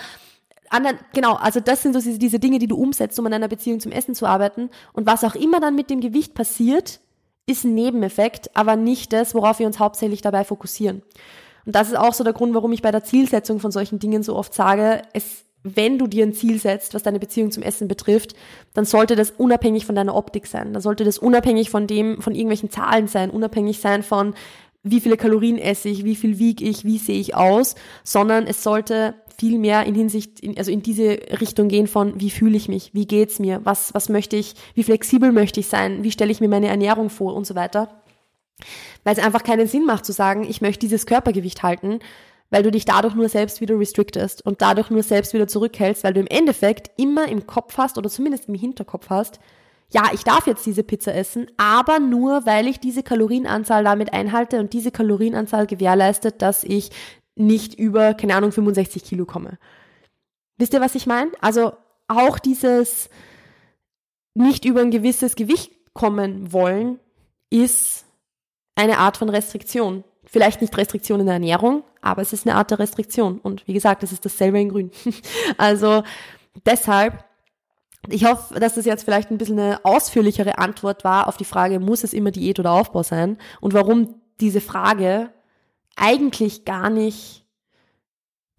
anderen, 0.70 1.00
genau, 1.14 1.34
also 1.34 1.60
das 1.60 1.82
sind 1.82 2.00
so 2.00 2.18
diese, 2.18 2.40
Dinge, 2.40 2.60
die 2.60 2.68
du 2.68 2.76
umsetzt, 2.76 3.18
um 3.18 3.26
an 3.26 3.34
einer 3.34 3.48
Beziehung 3.48 3.80
zum 3.80 3.92
Essen 3.92 4.14
zu 4.14 4.28
arbeiten. 4.28 4.70
Und 4.92 5.08
was 5.08 5.24
auch 5.24 5.34
immer 5.34 5.60
dann 5.60 5.76
mit 5.76 5.90
dem 5.90 6.02
Gewicht 6.02 6.36
passiert, 6.36 7.00
ist 7.46 7.66
ein 7.66 7.76
Nebeneffekt, 7.76 8.56
aber 8.56 8.76
nicht 8.76 9.14
das, 9.14 9.36
worauf 9.36 9.60
wir 9.60 9.68
uns 9.68 9.80
hauptsächlich 9.80 10.22
dabei 10.22 10.44
fokussieren. 10.44 11.02
Und 11.66 11.76
das 11.76 11.90
ist 11.90 11.98
auch 11.98 12.14
so 12.14 12.24
der 12.24 12.34
Grund, 12.34 12.54
warum 12.54 12.72
ich 12.74 12.82
bei 12.82 12.92
der 12.92 13.04
Zielsetzung 13.04 13.60
von 13.60 13.72
solchen 13.72 14.00
Dingen 14.00 14.24
so 14.24 14.36
oft 14.36 14.54
sage, 14.54 15.02
es, 15.14 15.46
wenn 15.64 15.98
du 15.98 16.08
dir 16.08 16.26
ein 16.26 16.34
Ziel 16.34 16.60
setzt, 16.60 16.94
was 16.94 17.04
deine 17.04 17.20
Beziehung 17.20 17.52
zum 17.52 17.64
Essen 17.64 17.88
betrifft, 17.88 18.36
dann 18.74 18.86
sollte 18.86 19.16
das 19.16 19.32
unabhängig 19.32 19.86
von 19.86 19.96
deiner 19.96 20.16
Optik 20.16 20.48
sein. 20.48 20.74
Dann 20.74 20.82
sollte 20.82 21.06
das 21.06 21.18
unabhängig 21.18 21.70
von 21.70 21.88
dem, 21.88 22.22
von 22.22 22.36
irgendwelchen 22.36 22.70
Zahlen 22.70 23.08
sein, 23.08 23.30
unabhängig 23.30 23.80
sein 23.80 24.04
von, 24.04 24.34
wie 24.84 25.00
viele 25.00 25.16
Kalorien 25.16 25.58
esse 25.58 25.88
ich, 25.88 26.04
wie 26.04 26.16
viel 26.16 26.40
wiege 26.40 26.66
ich, 26.66 26.84
wie 26.84 26.98
sehe 26.98 27.20
ich 27.20 27.36
aus, 27.36 27.76
sondern 28.04 28.46
es 28.46 28.64
sollte 28.64 29.16
viel 29.44 29.60
mehr 29.60 29.84
in 29.84 29.94
Hinsicht, 29.94 30.40
in, 30.40 30.58
also 30.58 30.72
in 30.72 30.84
diese 30.84 31.18
Richtung 31.42 31.68
gehen 31.68 31.88
von, 31.88 32.18
wie 32.18 32.30
fühle 32.30 32.56
ich 32.56 32.70
mich, 32.70 32.94
wie 32.94 33.06
geht's 33.06 33.40
mir, 33.40 33.60
was, 33.66 33.94
was 33.94 34.08
möchte 34.08 34.38
ich, 34.38 34.54
wie 34.74 34.84
flexibel 34.84 35.34
möchte 35.34 35.60
ich 35.60 35.68
sein, 35.68 36.02
wie 36.02 36.12
stelle 36.12 36.32
ich 36.32 36.40
mir 36.40 36.48
meine 36.48 36.70
Ernährung 36.70 37.10
vor 37.10 37.36
und 37.36 37.46
so 37.46 37.54
weiter. 37.54 38.02
Weil 39.04 39.18
es 39.18 39.22
einfach 39.22 39.44
keinen 39.44 39.68
Sinn 39.68 39.86
macht 39.86 40.06
zu 40.06 40.14
sagen, 40.14 40.46
ich 40.50 40.62
möchte 40.62 40.80
dieses 40.80 41.06
Körpergewicht 41.06 41.62
halten, 41.62 42.00
weil 42.52 42.64
du 42.64 42.72
dich 42.72 42.86
dadurch 42.86 43.16
nur 43.16 43.28
selbst 43.28 43.60
wieder 43.60 43.78
restrictest 43.78 44.46
und 44.46 44.62
dadurch 44.62 44.90
nur 44.90 45.04
selbst 45.04 45.34
wieder 45.34 45.50
zurückhältst, 45.50 46.06
weil 46.06 46.14
du 46.14 46.22
im 46.22 46.28
Endeffekt 46.28 46.92
immer 46.96 47.28
im 47.28 47.46
Kopf 47.46 47.78
hast 47.78 47.98
oder 47.98 48.10
zumindest 48.10 48.48
im 48.48 48.56
Hinterkopf 48.56 49.10
hast, 49.10 49.42
ja, 49.90 50.04
ich 50.14 50.24
darf 50.24 50.48
jetzt 50.48 50.66
diese 50.66 50.84
Pizza 50.84 51.14
essen, 51.14 51.48
aber 51.58 52.00
nur, 52.00 52.46
weil 52.46 52.68
ich 52.68 52.80
diese 52.80 53.04
Kalorienanzahl 53.04 53.84
damit 53.84 54.14
einhalte 54.14 54.62
und 54.62 54.72
diese 54.72 54.92
Kalorienanzahl 54.92 55.68
gewährleistet, 55.68 56.42
dass 56.42 56.64
ich 56.64 56.92
nicht 57.36 57.74
über, 57.76 58.14
keine 58.14 58.36
Ahnung, 58.36 58.52
65 58.52 59.04
Kilo 59.04 59.26
komme. 59.26 59.58
Wisst 60.58 60.74
ihr, 60.74 60.82
was 60.82 60.96
ich 60.96 61.08
meine? 61.08 61.32
Also 61.42 61.74
auch 62.08 62.40
dieses 62.40 63.10
nicht 64.36 64.66
über 64.66 64.82
ein 64.82 64.92
gewisses 64.92 65.36
Gewicht 65.36 65.72
kommen 65.94 66.52
wollen, 66.52 67.00
ist 67.50 68.06
eine 68.76 68.98
Art 68.98 69.18
von 69.18 69.30
Restriktion. 69.30 70.04
Vielleicht 70.26 70.62
nicht 70.62 70.76
Restriktion 70.76 71.20
in 71.20 71.28
der 71.28 71.36
Ernährung, 71.36 71.84
aber 72.02 72.22
es 72.22 72.34
ist 72.34 72.48
eine 72.48 72.56
Art 72.56 72.72
der 72.72 72.80
Restriktion. 72.80 73.40
Und 73.40 73.68
wie 73.68 73.74
gesagt, 73.74 74.02
es 74.04 74.12
ist 74.12 74.26
dasselbe 74.26 74.60
in 74.60 74.70
Grün. 74.70 74.92
also 75.58 76.04
deshalb, 76.66 77.24
ich 78.10 78.26
hoffe, 78.26 78.60
dass 78.60 78.76
das 78.76 78.86
jetzt 78.86 79.04
vielleicht 79.04 79.30
ein 79.30 79.38
bisschen 79.38 79.60
eine 79.60 79.86
ausführlichere 79.86 80.58
Antwort 80.58 81.04
war 81.04 81.28
auf 81.28 81.38
die 81.38 81.46
Frage, 81.46 81.80
muss 81.80 82.04
es 82.04 82.14
immer 82.14 82.32
Diät 82.32 82.60
oder 82.60 82.72
Aufbau 82.72 83.04
sein? 83.04 83.38
Und 83.62 83.74
warum 83.74 84.16
diese 84.40 84.62
Frage 84.62 85.30
eigentlich 85.96 86.66
gar 86.66 86.90
nicht 86.90 87.46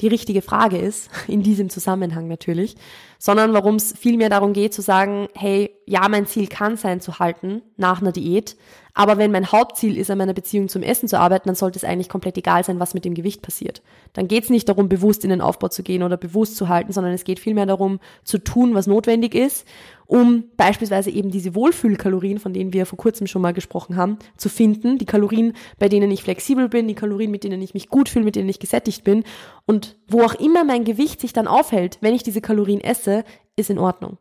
die 0.01 0.09
richtige 0.09 0.43
Frage 0.43 0.79
ist, 0.79 1.11
in 1.29 1.43
diesem 1.43 1.71
Zusammenhang 1.71 2.29
natürlich, 2.29 2.77
sondern 3.19 3.53
warum 3.53 3.77
es 3.77 3.97
vielmehr 3.97 4.29
darum 4.29 4.53
geht 4.53 4.75
zu 4.75 4.83
sagen, 4.83 5.29
hey, 5.35 5.75
ja, 5.87 6.09
mein 6.09 6.27
Ziel 6.27 6.49
kann 6.49 6.77
sein 6.77 7.01
zu 7.01 7.19
halten 7.19 7.63
nach 7.77 8.01
einer 8.01 8.13
Diät, 8.13 8.57
aber 8.97 9.19
wenn 9.19 9.33
mein 9.33 9.51
Hauptziel 9.51 9.99
ist, 9.99 10.09
an 10.11 10.19
meiner 10.19 10.35
Beziehung 10.35 10.69
zum 10.69 10.85
Essen 10.85 11.09
zu 11.09 11.19
arbeiten, 11.19 11.49
dann 11.49 11.57
sollte 11.57 11.77
es 11.77 11.85
eigentlich 11.85 12.09
komplett 12.09 12.39
egal 12.39 12.63
sein, 12.63 12.79
was 12.79 12.95
mit 12.95 13.05
dem 13.05 13.15
Gewicht 13.15 13.43
passiert. 13.43 13.83
Dann 14.13 14.29
geht 14.29 14.45
es 14.45 14.51
nicht 14.51 14.69
darum, 14.69 14.89
bewusst 14.89 15.25
in 15.25 15.31
den 15.31 15.41
Aufbau 15.41 15.67
zu 15.67 15.83
gehen 15.83 16.05
oder 16.05 16.17
bewusst 16.17 16.57
zu 16.57 16.69
halten, 16.69 16.93
sondern 16.93 17.13
es 17.13 17.25
geht 17.25 17.41
vielmehr 17.41 17.67
darum, 17.67 17.99
zu 18.23 18.39
tun, 18.39 18.75
was 18.75 18.87
notwendig 18.87 19.35
ist, 19.35 19.67
um 20.07 20.45
beispielsweise 20.57 21.11
eben 21.11 21.33
diese 21.33 21.57
Wohlfühlkalorien, 21.57 22.39
von 22.39 22.53
denen 22.53 22.73
wir 22.73 22.87
vor 22.87 22.97
kurzem 22.97 23.27
schon 23.27 23.43
mal 23.43 23.53
gesprochen 23.53 23.97
haben, 23.97 24.19
zu 24.37 24.49
finden. 24.49 24.99
Die 24.99 25.07
Kalorien, 25.07 25.55
bei 25.81 25.89
denen 25.89 26.13
ich 26.13 26.23
flexibel 26.23 26.69
bin, 26.69 26.87
die 26.87 26.95
Kalorien, 26.95 27.33
mit 27.33 27.43
denen 27.43 27.61
ich 27.63 27.75
mich 27.75 27.89
gut 27.89 28.09
fühle, 28.09 28.25
mit 28.25 28.37
denen 28.37 28.49
ich 28.49 28.61
gesättigt 28.61 29.03
bin. 29.03 29.25
Und 29.67 29.97
wo 30.07 30.23
auch 30.23 30.35
immer 30.35 30.63
mein 30.63 30.85
Gewicht 30.85 31.21
sich 31.21 31.33
dann 31.33 31.49
aufhält, 31.49 31.99
wenn 32.01 32.15
ich 32.15 32.23
diese 32.23 32.41
Kalorien 32.41 32.81
esse, 32.81 33.25
ist 33.57 33.71
in 33.71 33.79
Ordnung. 33.81 34.19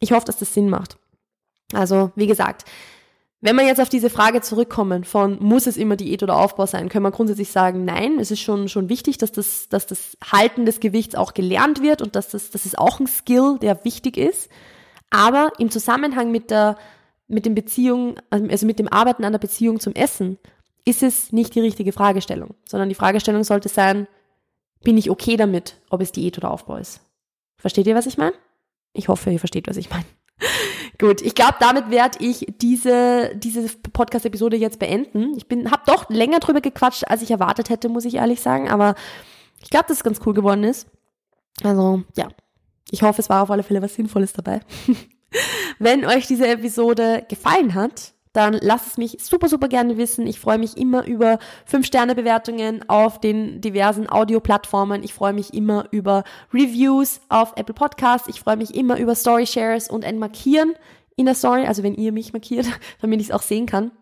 Ich 0.00 0.12
hoffe, 0.12 0.26
dass 0.26 0.36
das 0.36 0.52
Sinn 0.52 0.68
macht. 0.68 0.98
Also, 1.72 2.12
wie 2.16 2.26
gesagt, 2.26 2.66
wenn 3.42 3.56
wir 3.56 3.66
jetzt 3.66 3.80
auf 3.80 3.88
diese 3.88 4.08
Frage 4.08 4.40
zurückkommen 4.40 5.02
von 5.02 5.36
muss 5.40 5.66
es 5.66 5.76
immer 5.76 5.96
Diät 5.96 6.22
oder 6.22 6.36
Aufbau 6.36 6.64
sein, 6.64 6.88
können 6.88 7.04
wir 7.04 7.10
grundsätzlich 7.10 7.50
sagen, 7.50 7.84
nein, 7.84 8.20
es 8.20 8.30
ist 8.30 8.40
schon, 8.40 8.68
schon 8.68 8.88
wichtig, 8.88 9.18
dass 9.18 9.32
das, 9.32 9.68
dass 9.68 9.84
das 9.86 10.16
Halten 10.24 10.64
des 10.64 10.78
Gewichts 10.78 11.16
auch 11.16 11.34
gelernt 11.34 11.82
wird 11.82 12.02
und 12.02 12.14
dass 12.14 12.28
das, 12.28 12.50
das 12.50 12.66
ist 12.66 12.78
auch 12.78 13.00
ein 13.00 13.08
Skill, 13.08 13.58
der 13.60 13.84
wichtig 13.84 14.16
ist. 14.16 14.48
Aber 15.10 15.50
im 15.58 15.70
Zusammenhang 15.70 16.30
mit 16.30 16.52
der, 16.52 16.78
mit 17.26 17.44
den 17.44 17.56
Beziehungen, 17.56 18.14
also 18.30 18.64
mit 18.64 18.78
dem 18.78 18.86
Arbeiten 18.86 19.24
an 19.24 19.32
der 19.32 19.40
Beziehung 19.40 19.80
zum 19.80 19.94
Essen, 19.94 20.38
ist 20.84 21.02
es 21.02 21.32
nicht 21.32 21.56
die 21.56 21.60
richtige 21.60 21.92
Fragestellung, 21.92 22.54
sondern 22.68 22.88
die 22.88 22.94
Fragestellung 22.94 23.42
sollte 23.42 23.68
sein, 23.68 24.06
bin 24.84 24.96
ich 24.96 25.10
okay 25.10 25.36
damit, 25.36 25.76
ob 25.90 26.00
es 26.00 26.12
Diät 26.12 26.38
oder 26.38 26.52
Aufbau 26.52 26.76
ist? 26.76 27.00
Versteht 27.56 27.88
ihr, 27.88 27.96
was 27.96 28.06
ich 28.06 28.18
meine? 28.18 28.34
Ich 28.92 29.08
hoffe, 29.08 29.30
ihr 29.30 29.40
versteht, 29.40 29.66
was 29.66 29.76
ich 29.76 29.90
meine. 29.90 30.04
Gut, 31.02 31.20
ich 31.20 31.34
glaube, 31.34 31.56
damit 31.58 31.90
werde 31.90 32.24
ich 32.24 32.46
diese, 32.60 33.32
diese 33.34 33.66
Podcast-Episode 33.92 34.56
jetzt 34.56 34.78
beenden. 34.78 35.36
Ich 35.36 35.44
habe 35.68 35.82
doch 35.84 36.08
länger 36.08 36.38
drüber 36.38 36.60
gequatscht, 36.60 37.02
als 37.08 37.22
ich 37.22 37.32
erwartet 37.32 37.70
hätte, 37.70 37.88
muss 37.88 38.04
ich 38.04 38.14
ehrlich 38.14 38.40
sagen. 38.40 38.70
Aber 38.70 38.94
ich 39.60 39.68
glaube, 39.68 39.86
dass 39.88 39.96
es 39.96 40.04
ganz 40.04 40.20
cool 40.24 40.32
geworden 40.32 40.62
ist. 40.62 40.86
Also, 41.64 42.04
ja. 42.16 42.28
Ich 42.92 43.02
hoffe, 43.02 43.20
es 43.20 43.28
war 43.28 43.42
auf 43.42 43.50
alle 43.50 43.64
Fälle 43.64 43.82
was 43.82 43.96
Sinnvolles 43.96 44.32
dabei. 44.32 44.60
Wenn 45.80 46.06
euch 46.06 46.28
diese 46.28 46.46
Episode 46.46 47.26
gefallen 47.28 47.74
hat, 47.74 48.14
dann 48.32 48.54
lasst 48.54 48.86
es 48.86 48.98
mich 48.98 49.18
super, 49.20 49.48
super 49.48 49.68
gerne 49.68 49.98
wissen. 49.98 50.26
Ich 50.26 50.40
freue 50.40 50.58
mich 50.58 50.76
immer 50.76 51.04
über 51.06 51.38
5-Sterne-Bewertungen 51.70 52.88
auf 52.88 53.20
den 53.20 53.60
diversen 53.60 54.10
Audio-Plattformen. 54.10 55.02
Ich 55.02 55.12
freue 55.12 55.32
mich 55.32 55.52
immer 55.52 55.86
über 55.90 56.24
Reviews 56.52 57.20
auf 57.28 57.52
Apple 57.56 57.74
Podcasts. 57.74 58.28
Ich 58.28 58.40
freue 58.40 58.56
mich 58.56 58.74
immer 58.74 58.98
über 58.98 59.14
Story-Shares 59.14 59.88
und 59.88 60.04
ein 60.04 60.18
Markieren 60.18 60.74
in 61.16 61.26
der 61.26 61.34
Story, 61.34 61.66
also 61.66 61.82
wenn 61.82 61.94
ihr 61.94 62.12
mich 62.12 62.32
markiert, 62.32 62.66
damit 63.00 63.20
ich 63.20 63.28
es 63.28 63.32
auch 63.32 63.42
sehen 63.42 63.66
kann. 63.66 63.92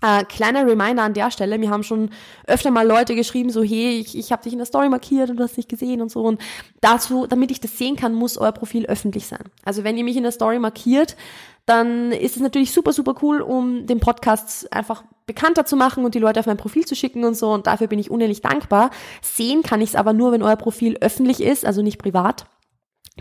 Äh, 0.00 0.24
kleiner 0.24 0.64
Reminder 0.64 1.02
an 1.02 1.12
der 1.12 1.32
Stelle, 1.32 1.58
mir 1.58 1.70
haben 1.70 1.82
schon 1.82 2.10
öfter 2.46 2.70
mal 2.70 2.86
Leute 2.86 3.16
geschrieben, 3.16 3.50
so 3.50 3.64
hey, 3.64 3.98
ich, 3.98 4.16
ich 4.16 4.30
habe 4.30 4.44
dich 4.44 4.52
in 4.52 4.60
der 4.60 4.66
Story 4.66 4.88
markiert 4.88 5.28
und 5.28 5.38
du 5.38 5.42
hast 5.42 5.56
nicht 5.56 5.68
gesehen 5.68 6.00
und 6.00 6.08
so. 6.08 6.22
Und 6.22 6.40
dazu, 6.80 7.26
damit 7.26 7.50
ich 7.50 7.60
das 7.60 7.76
sehen 7.76 7.96
kann, 7.96 8.14
muss 8.14 8.38
euer 8.38 8.52
Profil 8.52 8.86
öffentlich 8.86 9.26
sein. 9.26 9.42
Also 9.64 9.82
wenn 9.82 9.98
ihr 9.98 10.04
mich 10.04 10.16
in 10.16 10.22
der 10.22 10.30
Story 10.30 10.60
markiert, 10.60 11.16
dann 11.66 12.12
ist 12.12 12.36
es 12.36 12.42
natürlich 12.42 12.72
super, 12.72 12.92
super 12.92 13.16
cool, 13.22 13.40
um 13.40 13.86
den 13.86 13.98
Podcast 13.98 14.72
einfach 14.72 15.02
bekannter 15.26 15.66
zu 15.66 15.76
machen 15.76 16.04
und 16.04 16.14
die 16.14 16.20
Leute 16.20 16.38
auf 16.38 16.46
mein 16.46 16.56
Profil 16.56 16.86
zu 16.86 16.94
schicken 16.94 17.24
und 17.24 17.36
so. 17.36 17.50
Und 17.50 17.66
dafür 17.66 17.88
bin 17.88 17.98
ich 17.98 18.08
unendlich 18.08 18.40
dankbar. 18.40 18.90
Sehen 19.20 19.62
kann 19.62 19.80
ich 19.80 19.90
es 19.90 19.96
aber 19.96 20.12
nur, 20.12 20.30
wenn 20.30 20.44
euer 20.44 20.56
Profil 20.56 20.96
öffentlich 21.00 21.42
ist, 21.42 21.66
also 21.66 21.82
nicht 21.82 21.98
privat 21.98 22.46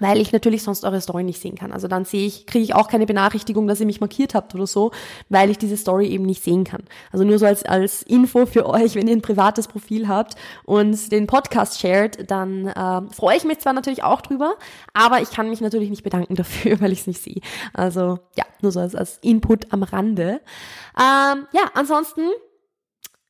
weil 0.02 0.20
ich 0.20 0.32
natürlich 0.32 0.64
sonst 0.64 0.84
eure 0.84 1.02
Story 1.02 1.24
nicht 1.24 1.42
sehen 1.42 1.56
kann. 1.56 1.72
Also 1.72 1.88
dann 1.88 2.06
sehe 2.06 2.26
ich, 2.26 2.46
kriege 2.46 2.64
ich 2.64 2.76
auch 2.76 2.88
keine 2.88 3.06
Benachrichtigung, 3.06 3.68
dass 3.68 3.80
ihr 3.80 3.86
mich 3.86 4.00
markiert 4.00 4.36
habt 4.36 4.54
oder 4.56 4.68
so, 4.68 4.92
weil 5.30 5.50
ich 5.50 5.58
diese 5.58 5.78
Story 5.78 6.08
eben 6.08 6.26
nicht 6.26 6.44
sehen 6.44 6.64
kann. 6.64 6.84
Also 7.12 7.26
nur 7.26 7.40
so 7.40 7.46
als, 7.46 7.64
als 7.64 8.04
Info 8.04 8.46
für 8.46 8.68
euch, 8.68 8.96
wenn 8.96 9.08
ihr 9.08 9.16
ein 9.16 9.22
privates 9.22 9.68
Profil 9.68 10.08
habt 10.08 10.36
und 10.66 11.12
den 11.12 11.28
Podcast 11.28 11.80
shared, 11.80 12.30
dann 12.30 12.68
äh, 12.68 13.02
freue 13.14 13.38
ich 13.38 13.44
mich 13.44 13.60
zwar 13.60 13.74
natürlich 13.74 14.04
auch 14.04 14.22
drüber, 14.22 14.56
aber 14.94 15.22
ich 15.22 15.32
kann 15.32 15.50
mich 15.50 15.62
natürlich 15.62 15.90
nicht 15.90 16.04
bedanken 16.04 16.36
dafür, 16.36 16.80
weil 16.82 16.92
ich 16.92 17.02
es 17.02 17.08
nicht 17.08 17.22
sehe. 17.22 17.42
Also 17.74 18.20
ja, 18.36 18.46
nur 18.62 18.72
so 18.72 18.80
als, 18.80 18.96
als 18.96 19.20
Input 19.22 19.72
am 19.72 19.84
Rande. 19.84 20.42
Ähm, 20.98 21.48
ja, 21.52 21.70
ansonsten 21.74 22.22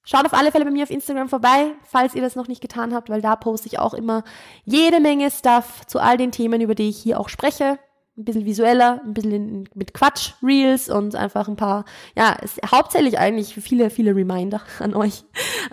Schaut 0.09 0.25
auf 0.25 0.33
alle 0.33 0.53
Fälle 0.53 0.63
bei 0.63 0.71
mir 0.71 0.83
auf 0.83 0.89
Instagram 0.89 1.27
vorbei, 1.27 1.73
falls 1.83 2.15
ihr 2.15 2.21
das 2.21 2.37
noch 2.37 2.47
nicht 2.47 2.61
getan 2.61 2.93
habt, 2.93 3.09
weil 3.09 3.21
da 3.21 3.35
poste 3.35 3.67
ich 3.67 3.77
auch 3.77 3.93
immer 3.93 4.23
jede 4.63 5.01
Menge 5.01 5.29
Stuff 5.29 5.85
zu 5.85 5.99
all 5.99 6.15
den 6.15 6.31
Themen, 6.31 6.61
über 6.61 6.75
die 6.75 6.87
ich 6.87 6.97
hier 6.97 7.19
auch 7.19 7.27
spreche. 7.27 7.77
Ein 8.17 8.23
bisschen 8.23 8.45
visueller, 8.45 9.01
ein 9.03 9.13
bisschen 9.13 9.67
mit 9.75 9.93
Quatsch, 9.93 10.31
Reels 10.41 10.89
und 10.89 11.13
einfach 11.13 11.49
ein 11.49 11.57
paar, 11.57 11.83
ja, 12.15 12.31
ist 12.41 12.57
hauptsächlich 12.71 13.19
eigentlich 13.19 13.53
viele, 13.55 13.89
viele 13.89 14.15
Reminder 14.15 14.61
an 14.79 14.95
euch. 14.95 15.25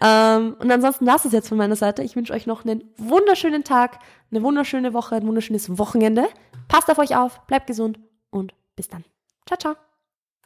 Ähm, 0.03 0.57
und 0.59 0.71
ansonsten 0.71 1.07
das 1.07 1.25
ist 1.25 1.33
jetzt 1.33 1.49
von 1.49 1.57
meiner 1.57 1.77
Seite. 1.77 2.03
Ich 2.03 2.17
wünsche 2.17 2.33
euch 2.33 2.49
noch 2.49 2.65
einen 2.65 2.83
wunderschönen 2.97 3.63
Tag, 3.63 4.01
eine 4.33 4.43
wunderschöne 4.43 4.93
Woche, 4.93 5.15
ein 5.15 5.29
wunderschönes 5.29 5.79
Wochenende. 5.79 6.27
Passt 6.67 6.91
auf 6.91 6.99
euch 6.99 7.17
auf, 7.17 7.47
bleibt 7.47 7.69
gesund 7.69 8.01
und 8.31 8.53
bis 8.75 8.89
dann. 8.89 9.05
Ciao, 9.47 9.57
ciao. 9.59 9.84